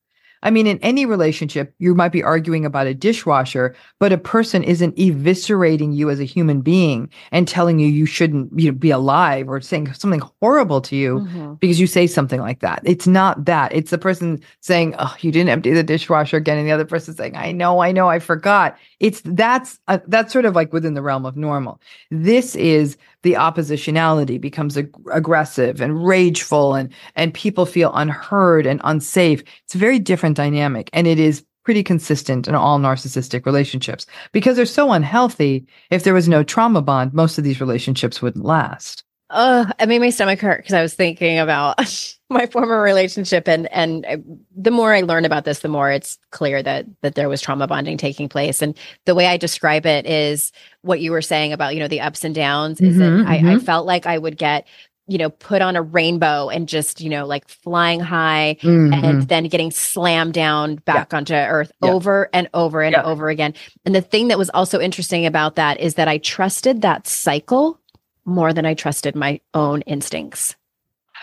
[0.47, 4.63] I mean, in any relationship, you might be arguing about a dishwasher, but a person
[4.63, 8.93] isn't eviscerating you as a human being and telling you you shouldn't you know, be
[8.93, 11.55] alive or saying something horrible to you mm-hmm.
[11.55, 12.81] because you say something like that.
[12.85, 13.75] It's not that.
[13.75, 17.17] It's the person saying, "Oh, you didn't empty the dishwasher again," and the other person
[17.17, 20.95] saying, "I know, I know, I forgot." It's that's uh, that's sort of like within
[20.95, 21.81] the realm of normal.
[22.13, 28.81] This is the oppositionality becomes ag- aggressive and rageful and and people feel unheard and
[28.85, 34.57] unsafe it's very different dynamic and it is pretty consistent in all narcissistic relationships because
[34.57, 39.03] they're so unhealthy if there was no trauma bond most of these relationships wouldn't last
[39.31, 43.71] uh, it made my stomach hurt because I was thinking about my former relationship, and
[43.73, 44.19] and I,
[44.57, 47.67] the more I learn about this, the more it's clear that that there was trauma
[47.67, 48.63] bonding taking place.
[48.63, 52.01] And the way I describe it is what you were saying about you know the
[52.01, 52.81] ups and downs.
[52.81, 53.49] Is mm-hmm, that mm-hmm.
[53.49, 54.67] I felt like I would get
[55.07, 58.93] you know, put on a rainbow and just, you know, like flying high mm-hmm.
[58.93, 61.17] and then getting slammed down back yeah.
[61.17, 61.91] onto earth yeah.
[61.91, 63.05] over and over and yeah.
[63.05, 63.55] over again.
[63.85, 67.81] And the thing that was also interesting about that is that I trusted that cycle
[68.25, 70.57] more than I trusted my own instincts.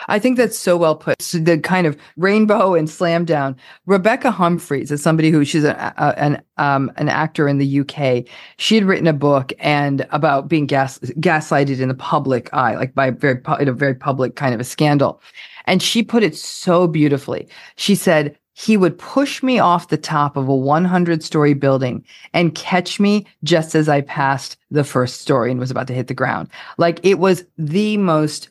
[0.07, 1.21] I think that's so well put.
[1.21, 3.55] So the kind of rainbow and slam down.
[3.85, 8.25] Rebecca Humphries is somebody who she's a, a, an um, an actor in the UK.
[8.57, 12.93] She had written a book and about being gas gaslighted in the public eye, like
[12.93, 15.21] by very in a very public kind of a scandal.
[15.65, 17.47] And she put it so beautifully.
[17.77, 22.55] She said, he would push me off the top of a 100 story building and
[22.55, 26.13] catch me just as I passed the first story and was about to hit the
[26.13, 26.49] ground.
[26.77, 28.49] Like it was the most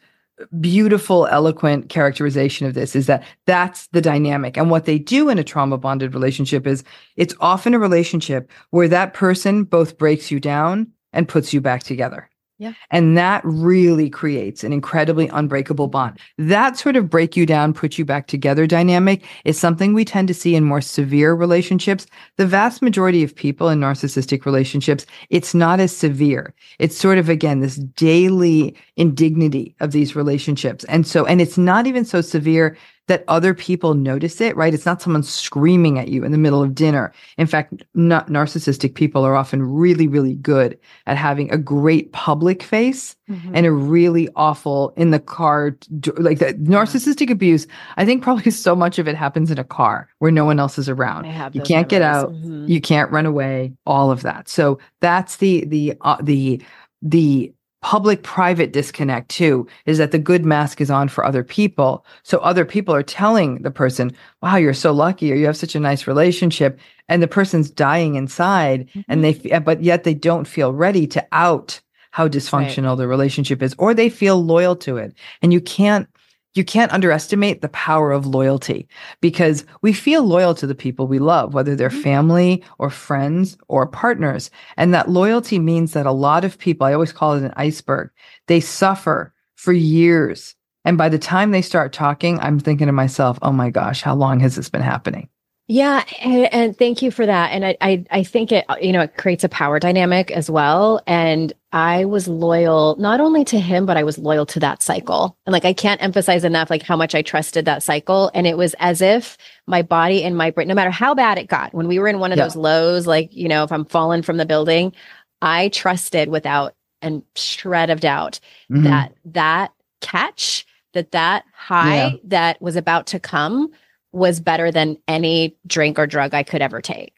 [0.61, 4.57] beautiful, eloquent characterization of this is that that's the dynamic.
[4.57, 6.85] And what they do in a trauma bonded relationship is
[7.16, 11.83] it's often a relationship where that person both breaks you down and puts you back
[11.83, 12.29] together.
[12.62, 12.75] Yeah.
[12.92, 16.20] And that really creates an incredibly unbreakable bond.
[16.38, 20.29] That sort of break you down, put you back together dynamic is something we tend
[20.29, 22.07] to see in more severe relationships.
[22.37, 26.55] The vast majority of people in narcissistic relationships, it's not as severe.
[26.79, 30.85] It's sort of, again, this daily indignity of these relationships.
[30.85, 32.77] And so, and it's not even so severe
[33.09, 34.73] that other people notice it, right?
[34.73, 37.12] It's not someone screaming at you in the middle of dinner.
[37.37, 42.62] In fact, not narcissistic people are often really, really good at having a great public
[42.62, 43.55] face mm-hmm.
[43.55, 45.77] and a really awful in the car,
[46.17, 47.67] like the narcissistic abuse.
[47.97, 50.79] I think probably so much of it happens in a car where no one else
[50.79, 51.25] is around.
[51.57, 52.33] You can't get out.
[52.33, 52.69] Mm-hmm.
[52.69, 53.73] You can't run away.
[53.85, 54.49] All of that.
[54.49, 56.62] So that's the the uh, the
[57.03, 62.07] the public private disconnect too is that the good mask is on for other people.
[62.23, 65.75] So other people are telling the person, wow, you're so lucky or you have such
[65.75, 66.79] a nice relationship.
[67.09, 69.01] And the person's dying inside mm-hmm.
[69.09, 71.81] and they, but yet they don't feel ready to out
[72.12, 72.99] how dysfunctional right.
[72.99, 75.14] the relationship is or they feel loyal to it.
[75.42, 76.09] And you can't
[76.55, 78.88] you can't underestimate the power of loyalty
[79.21, 82.01] because we feel loyal to the people we love, whether they're mm-hmm.
[82.01, 84.51] family or friends or partners.
[84.77, 88.11] And that loyalty means that a lot of people, I always call it an iceberg,
[88.49, 90.55] they suffer for years.
[90.85, 94.15] And by the time they start talking, I'm thinking to myself, oh my gosh, how
[94.15, 95.29] long has this been happening?
[95.68, 97.53] Yeah, and, and, thank you for that.
[97.53, 101.01] And I, I, I think it, you know, it creates a power dynamic as well.
[101.07, 105.37] And I was loyal not only to him, but I was loyal to that cycle.
[105.46, 108.31] And like I can't emphasize enough, like how much I trusted that cycle.
[108.35, 111.46] And it was as if my body and my brain, no matter how bad it
[111.46, 112.44] got, when we were in one of yeah.
[112.44, 114.92] those lows, like you know, if I'm falling from the building,
[115.40, 118.85] I trusted without a shred of doubt mm-hmm.
[118.85, 122.16] that that catch, that that high yeah.
[122.25, 123.72] that was about to come
[124.12, 127.14] was better than any drink or drug I could ever take.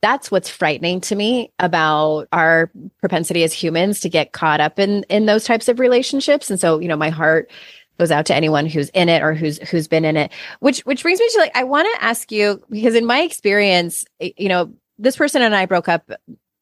[0.00, 5.02] That's what's frightening to me about our propensity as humans to get caught up in
[5.04, 6.50] in those types of relationships.
[6.50, 7.50] And so, you know, my heart
[7.98, 10.32] goes out to anyone who's in it or who's who's been in it.
[10.60, 14.04] Which which brings me to like I want to ask you because in my experience,
[14.20, 16.10] you know, this person and I broke up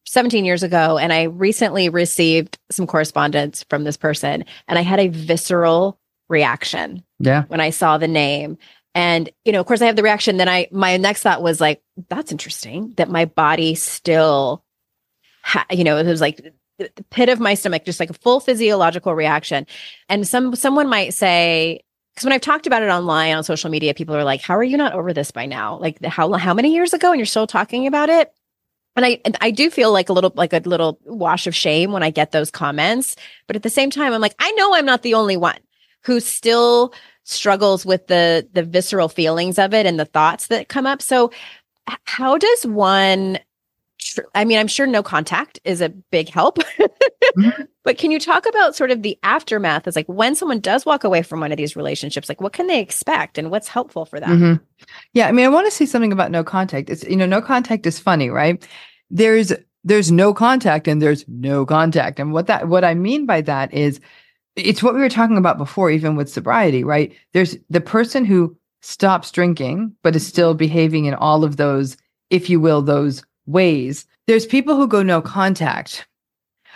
[0.06, 5.00] 17 years ago and I recently received some correspondence from this person and I had
[5.00, 7.04] a visceral reaction.
[7.18, 7.44] Yeah.
[7.48, 8.58] When I saw the name
[8.96, 10.38] and, you know, of course I have the reaction.
[10.38, 14.64] Then I, my next thought was like, that's interesting that my body still,
[15.42, 16.40] ha- you know, it was like
[16.78, 19.66] the pit of my stomach, just like a full physiological reaction.
[20.08, 21.82] And some, someone might say,
[22.14, 24.64] because when I've talked about it online on social media, people are like, how are
[24.64, 25.78] you not over this by now?
[25.78, 28.32] Like how, how many years ago and you're still talking about it?
[28.96, 32.02] And I, I do feel like a little, like a little wash of shame when
[32.02, 33.14] I get those comments.
[33.46, 35.58] But at the same time, I'm like, I know I'm not the only one
[36.04, 36.94] who still
[37.26, 41.02] struggles with the the visceral feelings of it and the thoughts that come up.
[41.02, 41.30] So
[42.04, 43.38] how does one
[44.34, 46.58] I mean, I'm sure no contact is a big help.
[46.58, 47.62] mm-hmm.
[47.84, 49.86] But can you talk about sort of the aftermath?
[49.86, 52.66] Is like when someone does walk away from one of these relationships, like what can
[52.66, 54.30] they expect and what's helpful for them?
[54.30, 54.64] Mm-hmm.
[55.12, 56.90] Yeah, I mean, I want to say something about no contact.
[56.90, 58.66] It's you know, no contact is funny, right?
[59.08, 59.52] There's
[59.84, 62.18] there's no contact and there's no contact.
[62.18, 64.00] And what that what I mean by that is
[64.56, 67.14] it's what we were talking about before, even with sobriety, right?
[67.32, 71.96] There's the person who stops drinking, but is still behaving in all of those,
[72.30, 74.06] if you will, those ways.
[74.26, 76.06] There's people who go no contact,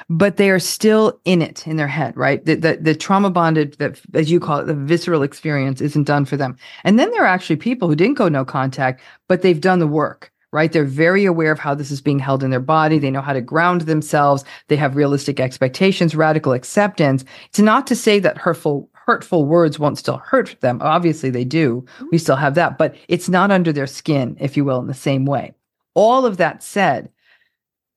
[0.09, 2.45] but they are still in it in their head, right?
[2.45, 6.25] The, the, the trauma bonded, that as you call it, the visceral experience isn't done
[6.25, 6.57] for them.
[6.85, 9.87] And then there are actually people who didn't go no contact, but they've done the
[9.87, 10.73] work right?
[10.73, 12.99] They're very aware of how this is being held in their body.
[12.99, 14.45] They know how to ground themselves.
[14.69, 17.25] They have realistic expectations, radical acceptance.
[17.49, 20.79] It's not to say that hurtful hurtful words won't still hurt them.
[20.83, 21.85] Obviously they do.
[22.13, 24.95] We still have that, but it's not under their skin, if you will, in the
[24.95, 25.53] same way.
[25.95, 27.11] All of that said,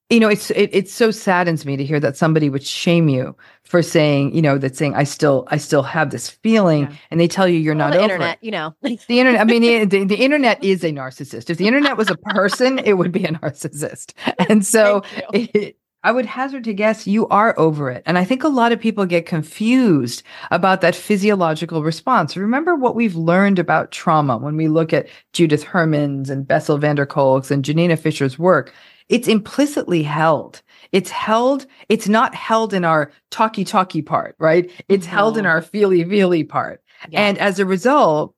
[0.09, 3.35] you know it's it, it so saddens me to hear that somebody would shame you
[3.63, 6.95] for saying you know that saying i still i still have this feeling yeah.
[7.11, 8.45] and they tell you you're well, not the over internet it.
[8.45, 11.67] you know the internet i mean the, the, the, internet is a narcissist if the
[11.67, 14.13] internet was a person it would be a narcissist
[14.49, 15.01] and so
[15.33, 18.03] it, I would hazard to guess you are over it.
[18.05, 22.35] And I think a lot of people get confused about that physiological response.
[22.35, 26.97] Remember what we've learned about trauma when we look at Judith Herman's and Bessel van
[26.97, 28.73] der Kolk's and Janina Fisher's work
[29.09, 30.61] it's implicitly held.
[30.91, 34.69] It's held, it's not held in our talky talky part, right?
[34.89, 35.15] It's mm-hmm.
[35.15, 36.81] held in our feely feely part.
[37.09, 37.21] Yeah.
[37.21, 38.35] And as a result,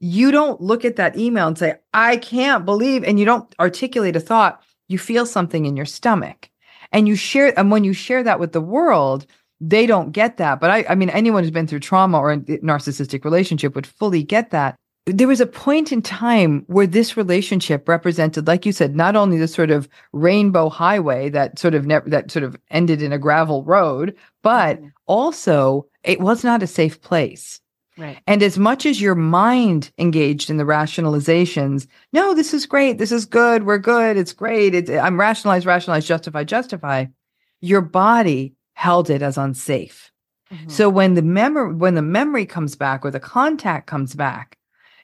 [0.00, 4.16] you don't look at that email and say, I can't believe, and you don't articulate
[4.16, 4.62] a thought.
[4.88, 6.48] You feel something in your stomach.
[6.90, 9.26] And you share, and when you share that with the world,
[9.60, 10.58] they don't get that.
[10.58, 14.22] But I, I mean, anyone who's been through trauma or a narcissistic relationship would fully
[14.22, 14.76] get that.
[15.06, 19.38] There was a point in time where this relationship represented, like you said, not only
[19.38, 23.18] the sort of rainbow highway that sort of ne- that sort of ended in a
[23.18, 24.88] gravel road, but mm-hmm.
[25.06, 27.60] also it was not a safe place.
[27.96, 28.18] Right.
[28.26, 33.12] And as much as your mind engaged in the rationalizations, no, this is great, this
[33.12, 37.06] is good, we're good, it's great, it's, I'm rationalize, rationalize, justify, justify.
[37.60, 40.10] Your body held it as unsafe.
[40.50, 40.70] Mm-hmm.
[40.70, 44.56] So when the memory when the memory comes back or the contact comes back,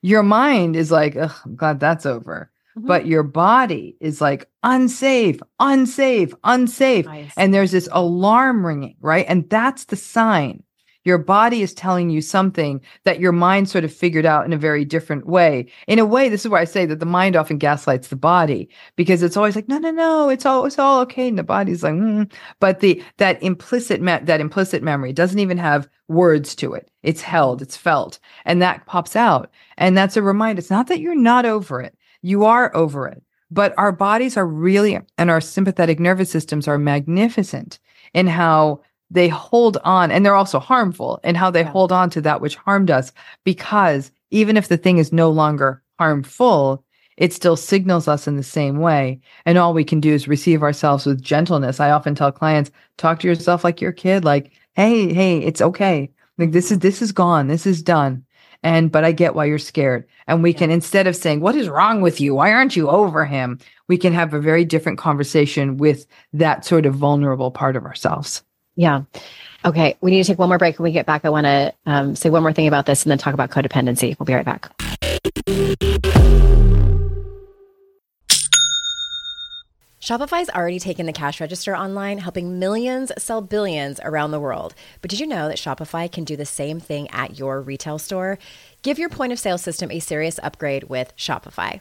[0.02, 2.50] your mind is like, I'm glad that's over.
[2.76, 2.86] Mm-hmm.
[2.86, 7.06] But your body is like unsafe, unsafe, unsafe.
[7.06, 7.32] Nice.
[7.36, 9.24] And there's this alarm ringing, right?
[9.28, 10.62] And that's the sign
[11.06, 14.58] your body is telling you something that your mind sort of figured out in a
[14.58, 15.66] very different way.
[15.86, 18.68] In a way, this is where I say that the mind often gaslights the body
[18.96, 21.84] because it's always like, no, no, no, it's all it's all okay, and the body's
[21.84, 22.30] like, mm.
[22.58, 26.90] but the that implicit me- that implicit memory doesn't even have words to it.
[27.04, 30.58] It's held, it's felt, and that pops out, and that's a reminder.
[30.58, 33.22] It's not that you're not over it; you are over it.
[33.48, 37.78] But our bodies are really, and our sympathetic nervous systems are magnificent
[38.12, 38.80] in how
[39.10, 41.70] they hold on and they're also harmful in how they yeah.
[41.70, 43.12] hold on to that which harmed us
[43.44, 46.84] because even if the thing is no longer harmful
[47.16, 49.18] it still signals us in the same way.
[49.46, 51.80] And all we can do is receive ourselves with gentleness.
[51.80, 56.10] I often tell clients talk to yourself like your kid like hey hey it's okay.
[56.36, 57.46] Like this is this is gone.
[57.46, 58.24] This is done
[58.62, 60.06] and but i get why you're scared.
[60.26, 60.58] And we yeah.
[60.58, 62.34] can instead of saying what is wrong with you?
[62.34, 63.58] Why aren't you over him?
[63.88, 68.42] we can have a very different conversation with that sort of vulnerable part of ourselves
[68.76, 69.02] yeah.
[69.64, 69.96] Okay.
[70.00, 70.78] We need to take one more break.
[70.78, 73.10] When we get back, I want to um, say one more thing about this and
[73.10, 74.16] then talk about codependency.
[74.18, 74.70] We'll be right back.
[80.00, 84.72] Shopify's already taken the cash register online, helping millions sell billions around the world.
[85.00, 88.38] But did you know that Shopify can do the same thing at your retail store?
[88.82, 91.80] Give your point of sale system a serious upgrade with Shopify.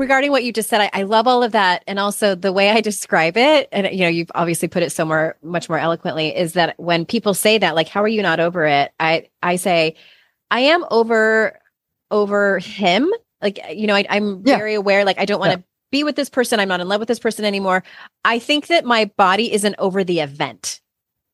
[0.00, 1.84] regarding what you just said, I, I, love all of that.
[1.86, 5.04] And also the way I describe it, and you know, you've obviously put it so
[5.04, 8.40] more, much more eloquently, is that when people say that, like, how are you not
[8.40, 8.92] over it?
[8.98, 9.96] I, I say,
[10.50, 11.60] I am over,
[12.10, 13.12] over him.
[13.42, 14.56] Like, you know, I, am yeah.
[14.56, 15.64] very aware, like, I don't want to yeah.
[15.92, 16.58] be with this person.
[16.58, 17.84] I'm not in love with this person anymore.
[18.24, 20.79] I think that my body isn't over the event.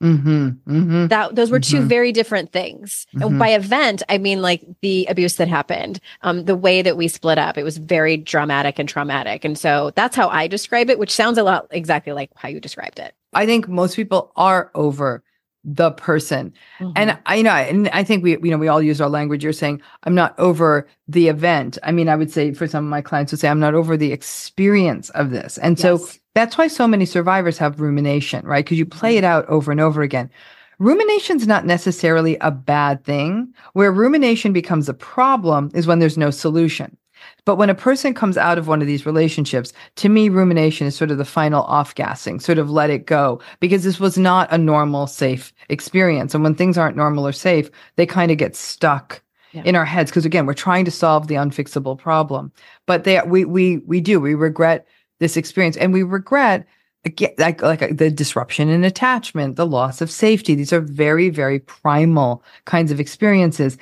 [0.03, 1.78] Mm-hmm, mm-hmm, that those were mm-hmm.
[1.78, 3.07] two very different things.
[3.14, 3.38] And mm-hmm.
[3.38, 7.38] by event, I mean like the abuse that happened, um, the way that we split
[7.38, 7.57] up.
[7.57, 11.38] It was very dramatic and traumatic, and so that's how I describe it, which sounds
[11.38, 13.14] a lot exactly like how you described it.
[13.32, 15.22] I think most people are over
[15.64, 17.20] the person, and mm-hmm.
[17.24, 19.42] I you know, and I think we you know we all use our language.
[19.42, 21.78] You're saying I'm not over the event.
[21.82, 23.97] I mean, I would say for some of my clients would say I'm not over
[23.97, 25.82] the experience of this, and yes.
[25.82, 28.62] so that's why so many survivors have rumination, right?
[28.62, 30.30] Because you play it out over and over again.
[30.78, 33.55] Rumination is not necessarily a bad thing.
[33.72, 36.95] Where rumination becomes a problem is when there's no solution.
[37.47, 40.95] But when a person comes out of one of these relationships, to me, rumination is
[40.95, 44.53] sort of the final off gassing, sort of let it go, because this was not
[44.53, 46.34] a normal, safe experience.
[46.34, 49.22] And when things aren't normal or safe, they kind of get stuck
[49.53, 49.62] yeah.
[49.64, 50.11] in our heads.
[50.11, 52.53] Because again, we're trying to solve the unfixable problem.
[52.84, 54.87] But they, we, we, we do, we regret
[55.21, 56.67] this experience and we regret
[57.05, 61.31] again like like uh, the disruption in attachment the loss of safety these are very
[61.31, 63.79] very primal kinds of experiences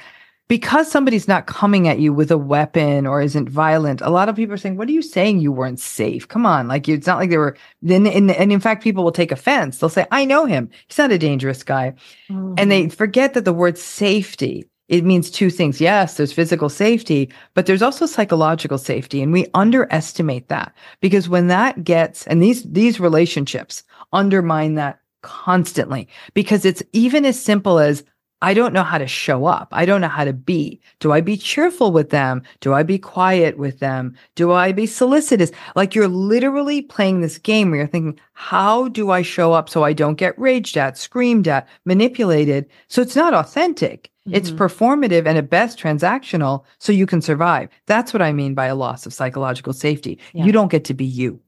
[0.47, 4.37] because somebody's not coming at you with a weapon or isn't violent, a lot of
[4.37, 5.41] people are saying, "What are you saying?
[5.41, 6.29] You weren't safe?
[6.29, 7.57] Come on!" Like it's not like they were.
[7.81, 9.79] Then, in, and in fact, people will take offense.
[9.79, 10.71] They'll say, "I know him.
[10.87, 11.95] He's not a dangerous guy,"
[12.29, 12.55] mm-hmm.
[12.59, 15.81] and they forget that the word safety it means two things.
[15.81, 21.49] Yes, there's physical safety, but there's also psychological safety, and we underestimate that because when
[21.49, 23.83] that gets and these these relationships
[24.13, 28.05] undermine that constantly because it's even as simple as
[28.45, 29.69] I don't know how to show up.
[29.73, 30.79] I don't know how to be.
[31.01, 32.43] Do I be cheerful with them?
[32.61, 34.15] Do I be quiet with them?
[34.35, 35.51] Do I be solicitous?
[35.75, 39.83] Like you're literally playing this game where you're thinking, how do I show up so
[39.83, 42.67] I don't get raged at, screamed at, manipulated?
[42.89, 44.11] So it's not authentic.
[44.29, 44.37] Mm-hmm.
[44.37, 47.71] It's performative and at best transactional so you can survive.
[47.87, 50.19] That's what I mean by a loss of psychological safety.
[50.35, 50.45] Yeah.
[50.45, 51.41] You don't get to be you.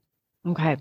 [0.49, 0.78] Okay.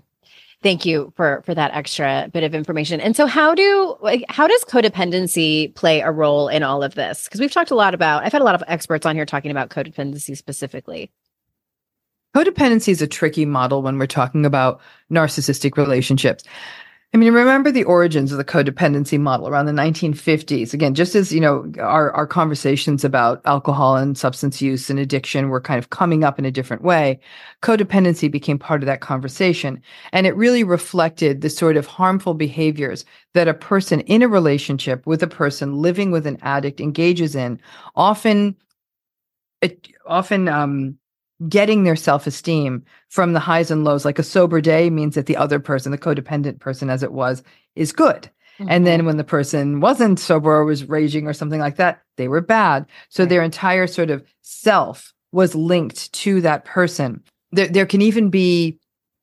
[0.62, 3.00] Thank you for for that extra bit of information.
[3.00, 7.24] And so how do like how does codependency play a role in all of this?
[7.24, 9.50] Because we've talked a lot about I've had a lot of experts on here talking
[9.50, 11.10] about codependency specifically.
[12.34, 14.80] Codependency is a tricky model when we're talking about
[15.10, 16.44] narcissistic relationships.
[17.14, 20.74] I mean, remember the origins of the codependency model around the 1950s.
[20.74, 25.48] Again, just as, you know, our, our conversations about alcohol and substance use and addiction
[25.48, 27.18] were kind of coming up in a different way,
[27.62, 29.80] codependency became part of that conversation.
[30.12, 35.06] And it really reflected the sort of harmful behaviors that a person in a relationship
[35.06, 37.60] with a person living with an addict engages in,
[37.94, 38.56] often,
[39.62, 40.98] it, often, um,
[41.48, 44.04] getting their self esteem from the highs and lows.
[44.04, 47.42] Like a sober day means that the other person, the codependent person as it was,
[47.74, 48.30] is good.
[48.58, 48.70] Mm-hmm.
[48.70, 49.06] And then mm-hmm.
[49.06, 52.86] when the person wasn't sober or was raging or something like that, they were bad.
[53.10, 53.28] So right.
[53.28, 57.22] their entire sort of self was linked to that person.
[57.52, 58.78] There, there can even be,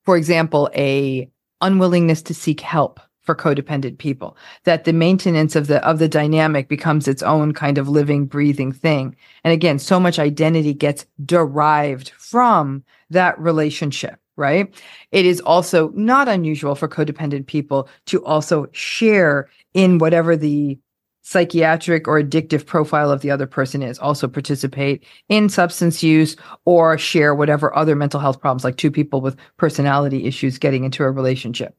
[0.06, 1.30] for example, a
[1.62, 6.68] unwillingness to seek help for codependent people that the maintenance of the of the dynamic
[6.68, 9.16] becomes its own kind of living breathing thing.
[9.44, 14.74] And again so much identity gets derived from that relationship right?
[15.12, 20.80] It is also not unusual for codependent people to also share in whatever the
[21.24, 23.98] psychiatric or addictive profile of the other person is.
[24.00, 29.22] Also participate in substance use or share whatever other mental health problems like two people
[29.22, 31.76] with personality issues getting into a relationship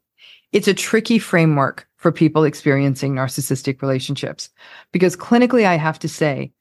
[0.54, 4.48] it's a tricky framework for people experiencing narcissistic relationships
[4.92, 6.52] because clinically, I have to say,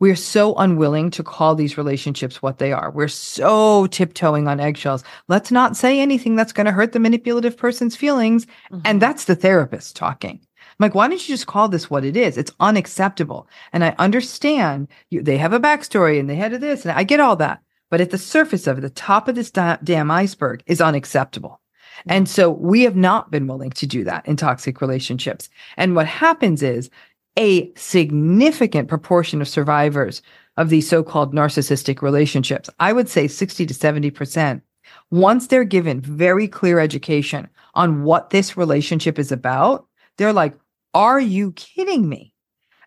[0.00, 2.90] we're so unwilling to call these relationships what they are.
[2.90, 5.04] We're so tiptoeing on eggshells.
[5.28, 8.46] Let's not say anything that's going to hurt the manipulative person's feelings.
[8.46, 8.80] Mm-hmm.
[8.84, 10.40] And that's the therapist talking.
[10.58, 12.36] I'm like, why don't you just call this what it is?
[12.36, 13.48] It's unacceptable.
[13.72, 17.20] And I understand you, they have a backstory and they had this, and I get
[17.20, 17.62] all that.
[17.90, 21.60] But at the surface of it, the top of this da- damn iceberg is unacceptable.
[22.06, 22.32] And mm-hmm.
[22.32, 25.48] so we have not been willing to do that in toxic relationships.
[25.76, 26.90] And what happens is
[27.38, 30.22] a significant proportion of survivors
[30.56, 34.62] of these so-called narcissistic relationships, I would say 60 to 70%,
[35.10, 39.86] once they're given very clear education on what this relationship is about,
[40.16, 40.54] they're like,
[40.94, 42.32] are you kidding me?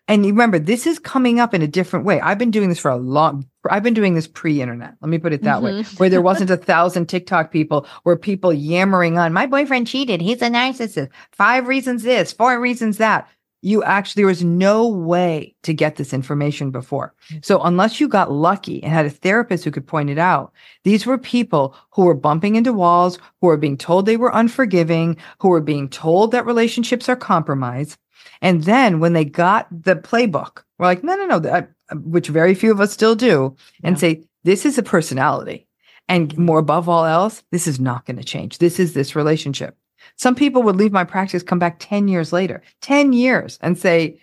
[0.08, 2.20] And remember, this is coming up in a different way.
[2.20, 4.94] I've been doing this for a long, I've been doing this pre-internet.
[5.00, 5.78] Let me put it that mm-hmm.
[5.78, 10.20] way, where there wasn't a thousand TikTok people, where people yammering on, my boyfriend cheated.
[10.20, 11.10] He's a narcissist.
[11.32, 13.28] Five reasons this, four reasons that.
[13.62, 17.12] You actually, there was no way to get this information before.
[17.42, 21.04] So unless you got lucky and had a therapist who could point it out, these
[21.04, 25.48] were people who were bumping into walls, who were being told they were unforgiving, who
[25.48, 27.98] were being told that relationships are compromised
[28.42, 32.70] and then when they got the playbook, we're like, no, no, no, which very few
[32.70, 34.00] of us still do, and yeah.
[34.00, 35.66] say, this is a personality.
[36.08, 38.58] And more above all else, this is not going to change.
[38.58, 39.76] This is this relationship.
[40.16, 44.20] Some people would leave my practice, come back 10 years later, 10 years, and say,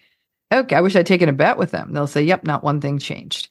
[0.51, 1.93] okay, I wish I'd taken a bet with them.
[1.93, 3.49] They'll say, yep, not one thing changed.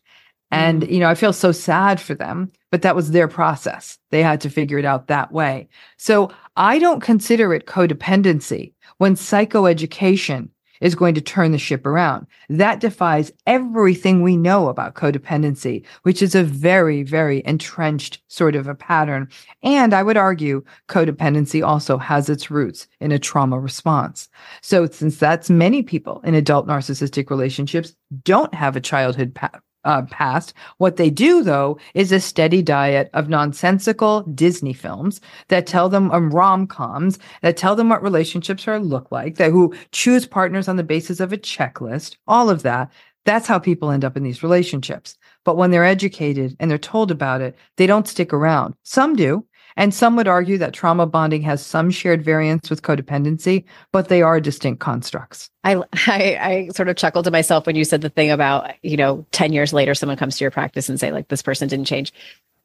[0.50, 0.90] And, mm.
[0.90, 3.98] you know, I feel so sad for them, but that was their process.
[4.10, 5.68] They had to figure it out that way.
[5.96, 10.50] So I don't consider it codependency when psychoeducation
[10.80, 12.26] is going to turn the ship around.
[12.48, 18.66] That defies everything we know about codependency, which is a very, very entrenched sort of
[18.66, 19.28] a pattern.
[19.62, 24.28] And I would argue codependency also has its roots in a trauma response.
[24.62, 29.50] So since that's many people in adult narcissistic relationships don't have a childhood pa-
[29.86, 30.52] uh, past.
[30.76, 36.10] What they do, though, is a steady diet of nonsensical Disney films that tell them
[36.10, 40.68] um, rom coms that tell them what relationships are look like, that who choose partners
[40.68, 42.90] on the basis of a checklist, all of that.
[43.24, 45.16] That's how people end up in these relationships.
[45.44, 48.74] But when they're educated and they're told about it, they don't stick around.
[48.82, 49.44] Some do.
[49.76, 54.22] And some would argue that trauma bonding has some shared variance with codependency, but they
[54.22, 55.50] are distinct constructs.
[55.64, 58.96] I, I, I sort of chuckled to myself when you said the thing about, you
[58.96, 61.86] know, 10 years later, someone comes to your practice and say, like, this person didn't
[61.86, 62.12] change.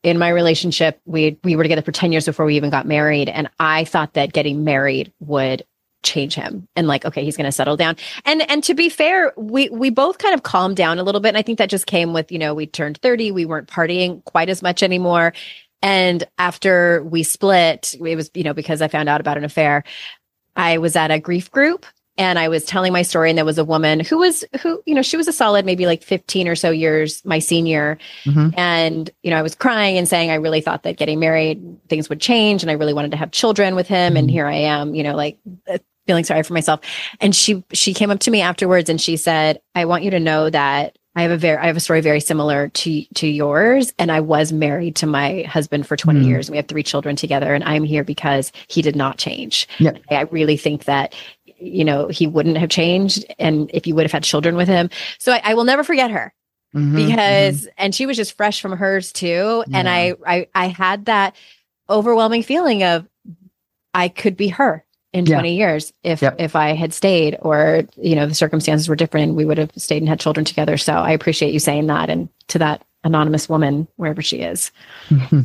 [0.03, 3.29] In my relationship, we we were together for 10 years before we even got married.
[3.29, 5.63] And I thought that getting married would
[6.03, 7.95] change him and like okay he's going to settle down
[8.25, 11.29] and and to be fair we we both kind of calmed down a little bit
[11.29, 14.23] and i think that just came with you know we turned 30 we weren't partying
[14.25, 15.31] quite as much anymore
[15.81, 19.83] and after we split it was you know because i found out about an affair
[20.55, 21.85] i was at a grief group
[22.17, 24.93] and i was telling my story and there was a woman who was who you
[24.93, 28.49] know she was a solid maybe like 15 or so years my senior mm-hmm.
[28.57, 32.09] and you know i was crying and saying i really thought that getting married things
[32.09, 34.17] would change and i really wanted to have children with him mm-hmm.
[34.17, 35.39] and here i am you know like
[36.07, 36.81] feeling sorry for myself.
[37.19, 40.19] And she she came up to me afterwards and she said, "I want you to
[40.19, 43.93] know that I have a very I have a story very similar to to yours
[43.99, 46.25] and I was married to my husband for 20 mm.
[46.25, 46.49] years.
[46.49, 49.67] We have three children together and I'm here because he did not change.
[49.79, 50.01] Yep.
[50.09, 51.13] I really think that
[51.57, 54.89] you know he wouldn't have changed and if you would have had children with him.
[55.19, 56.33] So I, I will never forget her.
[56.73, 57.69] Mm-hmm, because mm-hmm.
[57.77, 59.77] and she was just fresh from hers too yeah.
[59.77, 61.35] and I, I I had that
[61.89, 63.05] overwhelming feeling of
[63.93, 65.35] I could be her in yeah.
[65.35, 66.35] 20 years if yep.
[66.39, 69.71] if I had stayed or you know the circumstances were different and we would have
[69.75, 73.49] stayed and had children together so I appreciate you saying that and to that anonymous
[73.49, 74.71] woman wherever she is
[75.09, 75.41] mm-hmm.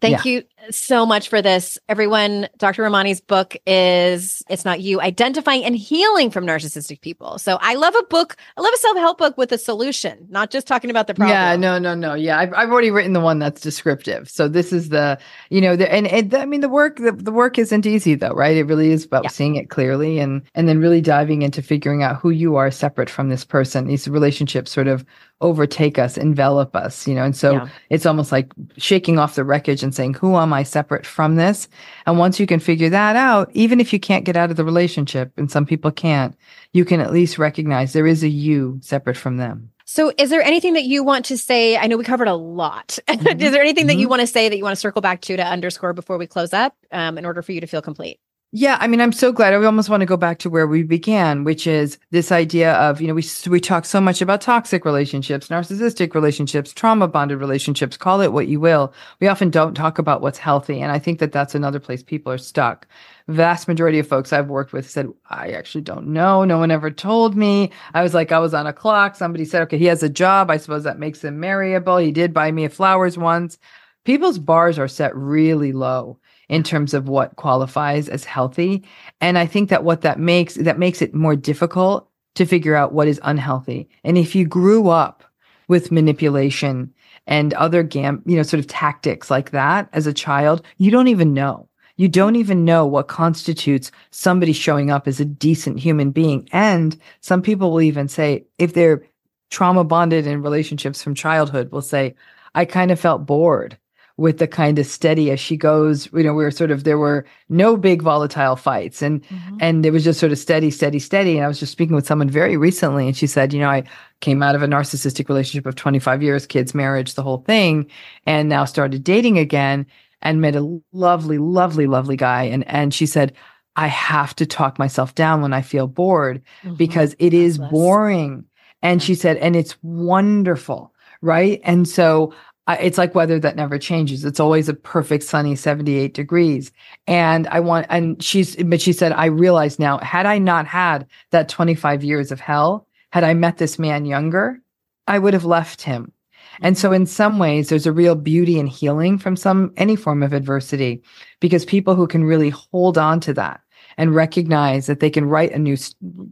[0.00, 0.30] Thank yeah.
[0.30, 1.78] you so much for this.
[1.88, 2.82] Everyone, Dr.
[2.82, 7.38] Ramani's book is It's Not You, Identifying and Healing from Narcissistic People.
[7.38, 8.36] So I love a book.
[8.56, 11.34] I love a self-help book with a solution, not just talking about the problem.
[11.34, 12.14] Yeah, no, no, no.
[12.14, 14.28] Yeah, I've, I've already written the one that's descriptive.
[14.28, 15.18] So this is the,
[15.50, 18.32] you know, the, and, and I mean, the work, the, the work isn't easy though,
[18.32, 18.56] right?
[18.56, 19.30] It really is about yeah.
[19.30, 23.10] seeing it clearly and, and then really diving into figuring out who you are separate
[23.10, 23.86] from this person.
[23.86, 25.04] These relationships sort of
[25.40, 27.24] overtake us, envelop us, you know.
[27.24, 27.68] And so yeah.
[27.90, 31.68] it's almost like shaking off the wreckage and saying, Who am I separate from this?
[32.06, 34.64] And once you can figure that out, even if you can't get out of the
[34.64, 36.36] relationship, and some people can't,
[36.72, 39.70] you can at least recognize there is a you separate from them.
[39.84, 41.78] So, is there anything that you want to say?
[41.78, 42.98] I know we covered a lot.
[43.08, 43.40] Mm-hmm.
[43.40, 43.88] is there anything mm-hmm.
[43.88, 44.10] that you mm-hmm.
[44.10, 46.52] want to say that you want to circle back to to underscore before we close
[46.52, 48.20] up um, in order for you to feel complete?
[48.50, 49.52] Yeah, I mean, I'm so glad.
[49.52, 52.98] I almost want to go back to where we began, which is this idea of,
[52.98, 57.98] you know, we we talk so much about toxic relationships, narcissistic relationships, trauma bonded relationships,
[57.98, 58.94] call it what you will.
[59.20, 62.32] We often don't talk about what's healthy, and I think that that's another place people
[62.32, 62.86] are stuck.
[63.28, 66.42] Vast majority of folks I've worked with said, "I actually don't know.
[66.44, 69.14] No one ever told me." I was like, I was on a clock.
[69.14, 70.50] Somebody said, "Okay, he has a job.
[70.50, 71.98] I suppose that makes him marryable.
[71.98, 73.58] He did buy me flowers once."
[74.04, 76.18] People's bars are set really low
[76.48, 78.84] in terms of what qualifies as healthy.
[79.20, 82.92] And I think that what that makes, that makes it more difficult to figure out
[82.92, 83.88] what is unhealthy.
[84.04, 85.24] And if you grew up
[85.68, 86.92] with manipulation
[87.26, 91.08] and other gam, you know, sort of tactics like that as a child, you don't
[91.08, 91.68] even know.
[91.96, 96.48] You don't even know what constitutes somebody showing up as a decent human being.
[96.52, 99.04] And some people will even say, if they're
[99.50, 102.14] trauma bonded in relationships from childhood, will say,
[102.54, 103.76] I kind of felt bored
[104.18, 106.98] with the kind of steady as she goes you know we were sort of there
[106.98, 109.00] were no big volatile fights.
[109.00, 109.56] And mm-hmm.
[109.60, 111.36] and it was just sort of steady steady steady.
[111.36, 113.84] And i was just speaking with someone very recently and she said you know i
[114.20, 117.88] came out of a narcissistic relationship of 25 years kids marriage the whole thing
[118.26, 119.86] and now started dating again
[120.22, 122.44] and met a lovely lovely lovely guy.
[122.44, 123.32] And and she said
[123.76, 126.74] i have to talk myself down when i feel bored mm-hmm.
[126.74, 128.44] because it is boring.
[128.82, 130.92] And she said and it's wonderful.
[131.20, 131.60] Right?
[131.64, 132.32] And so
[132.68, 134.24] it's like weather that never changes.
[134.24, 136.70] It's always a perfect sunny 78 degrees.
[137.06, 141.06] And I want, and she's, but she said, I realize now, had I not had
[141.30, 144.60] that 25 years of hell, had I met this man younger,
[145.06, 146.12] I would have left him.
[146.60, 150.22] And so in some ways, there's a real beauty and healing from some, any form
[150.22, 151.02] of adversity
[151.40, 153.60] because people who can really hold on to that
[153.96, 155.76] and recognize that they can write a new,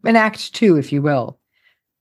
[0.05, 1.39] an act two, if you will.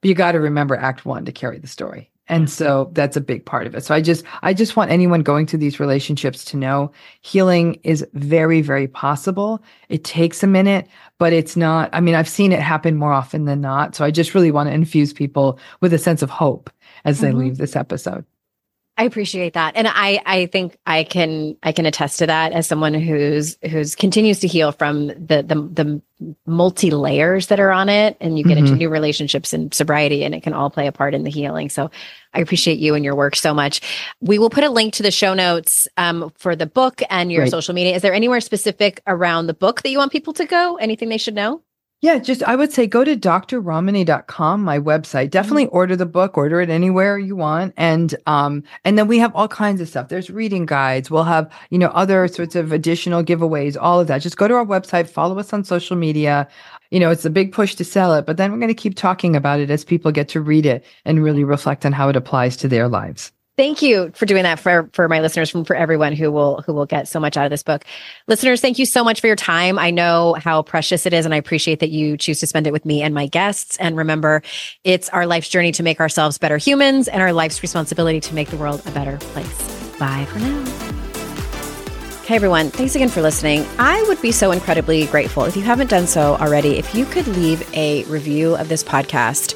[0.02, 2.12] But you got to remember act one to carry the story.
[2.28, 3.84] And so that's a big part of it.
[3.84, 8.06] So I just, I just want anyone going through these relationships to know healing is
[8.14, 9.64] very, very possible.
[9.90, 10.88] It takes a minute,
[11.20, 13.96] but it's not, I mean, I've seen it happen more often than not.
[13.96, 16.72] So I just really want to infuse people with a sense of hope
[17.04, 17.38] as they mm-hmm.
[17.38, 18.26] leave this episode.
[18.98, 19.76] I appreciate that.
[19.76, 23.94] And I I think I can I can attest to that as someone who's who's
[23.94, 26.02] continues to heal from the the the
[26.46, 28.68] multi layers that are on it and you get mm-hmm.
[28.68, 31.68] into new relationships and sobriety and it can all play a part in the healing.
[31.70, 31.92] So
[32.34, 33.82] I appreciate you and your work so much.
[34.22, 37.48] We will put a link to the show notes um, for the book and your
[37.48, 37.96] social media.
[37.96, 40.78] Is there anywhere specific around the book that you want people to go?
[40.78, 41.62] Anything they should know?
[42.06, 45.32] Yeah, just I would say go to drromani.com, my website.
[45.32, 45.76] Definitely Mm-hmm.
[45.76, 47.74] order the book, order it anywhere you want.
[47.78, 50.10] And um, and then we have all kinds of stuff.
[50.10, 51.10] There's reading guides.
[51.10, 54.22] We'll have, you know, other sorts of additional giveaways, all of that.
[54.22, 56.48] Just go to our website, follow us on social media.
[56.92, 58.94] You know, it's a big push to sell it, but then we're going to keep
[58.96, 62.16] talking about it as people get to read it and really reflect on how it
[62.16, 63.32] applies to their lives.
[63.58, 66.74] Thank you for doing that for for my listeners, from for everyone who will who
[66.74, 67.86] will get so much out of this book.
[68.28, 69.80] Listeners, thank you so much for your time.
[69.80, 72.74] I know how precious it is, and I appreciate that you choose to spend it
[72.74, 73.78] with me and my guests.
[73.78, 74.42] And remember,
[74.84, 78.50] it's our life's journey to make ourselves better humans, and our life's responsibility to make
[78.50, 79.98] the world a better place.
[79.98, 80.86] Bye for now.
[82.24, 83.66] Okay, everyone, thanks again for listening.
[83.78, 87.28] I would be so incredibly grateful if you haven't done so already, if you could
[87.28, 89.56] leave a review of this podcast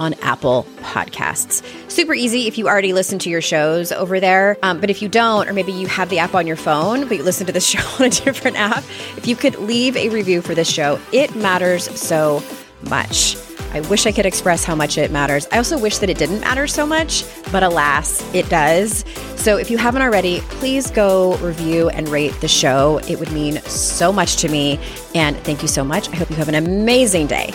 [0.00, 1.62] on Apple Podcasts.
[1.88, 4.56] Super easy if you already listen to your shows over there.
[4.62, 7.18] Um, but if you don't, or maybe you have the app on your phone, but
[7.18, 8.82] you listen to the show on a different app,
[9.16, 12.42] if you could leave a review for this show, it matters so
[12.88, 13.36] much.
[13.72, 15.46] I wish I could express how much it matters.
[15.52, 19.04] I also wish that it didn't matter so much, but alas, it does.
[19.36, 22.98] So if you haven't already, please go review and rate the show.
[23.06, 24.80] It would mean so much to me.
[25.14, 26.08] And thank you so much.
[26.08, 27.54] I hope you have an amazing day.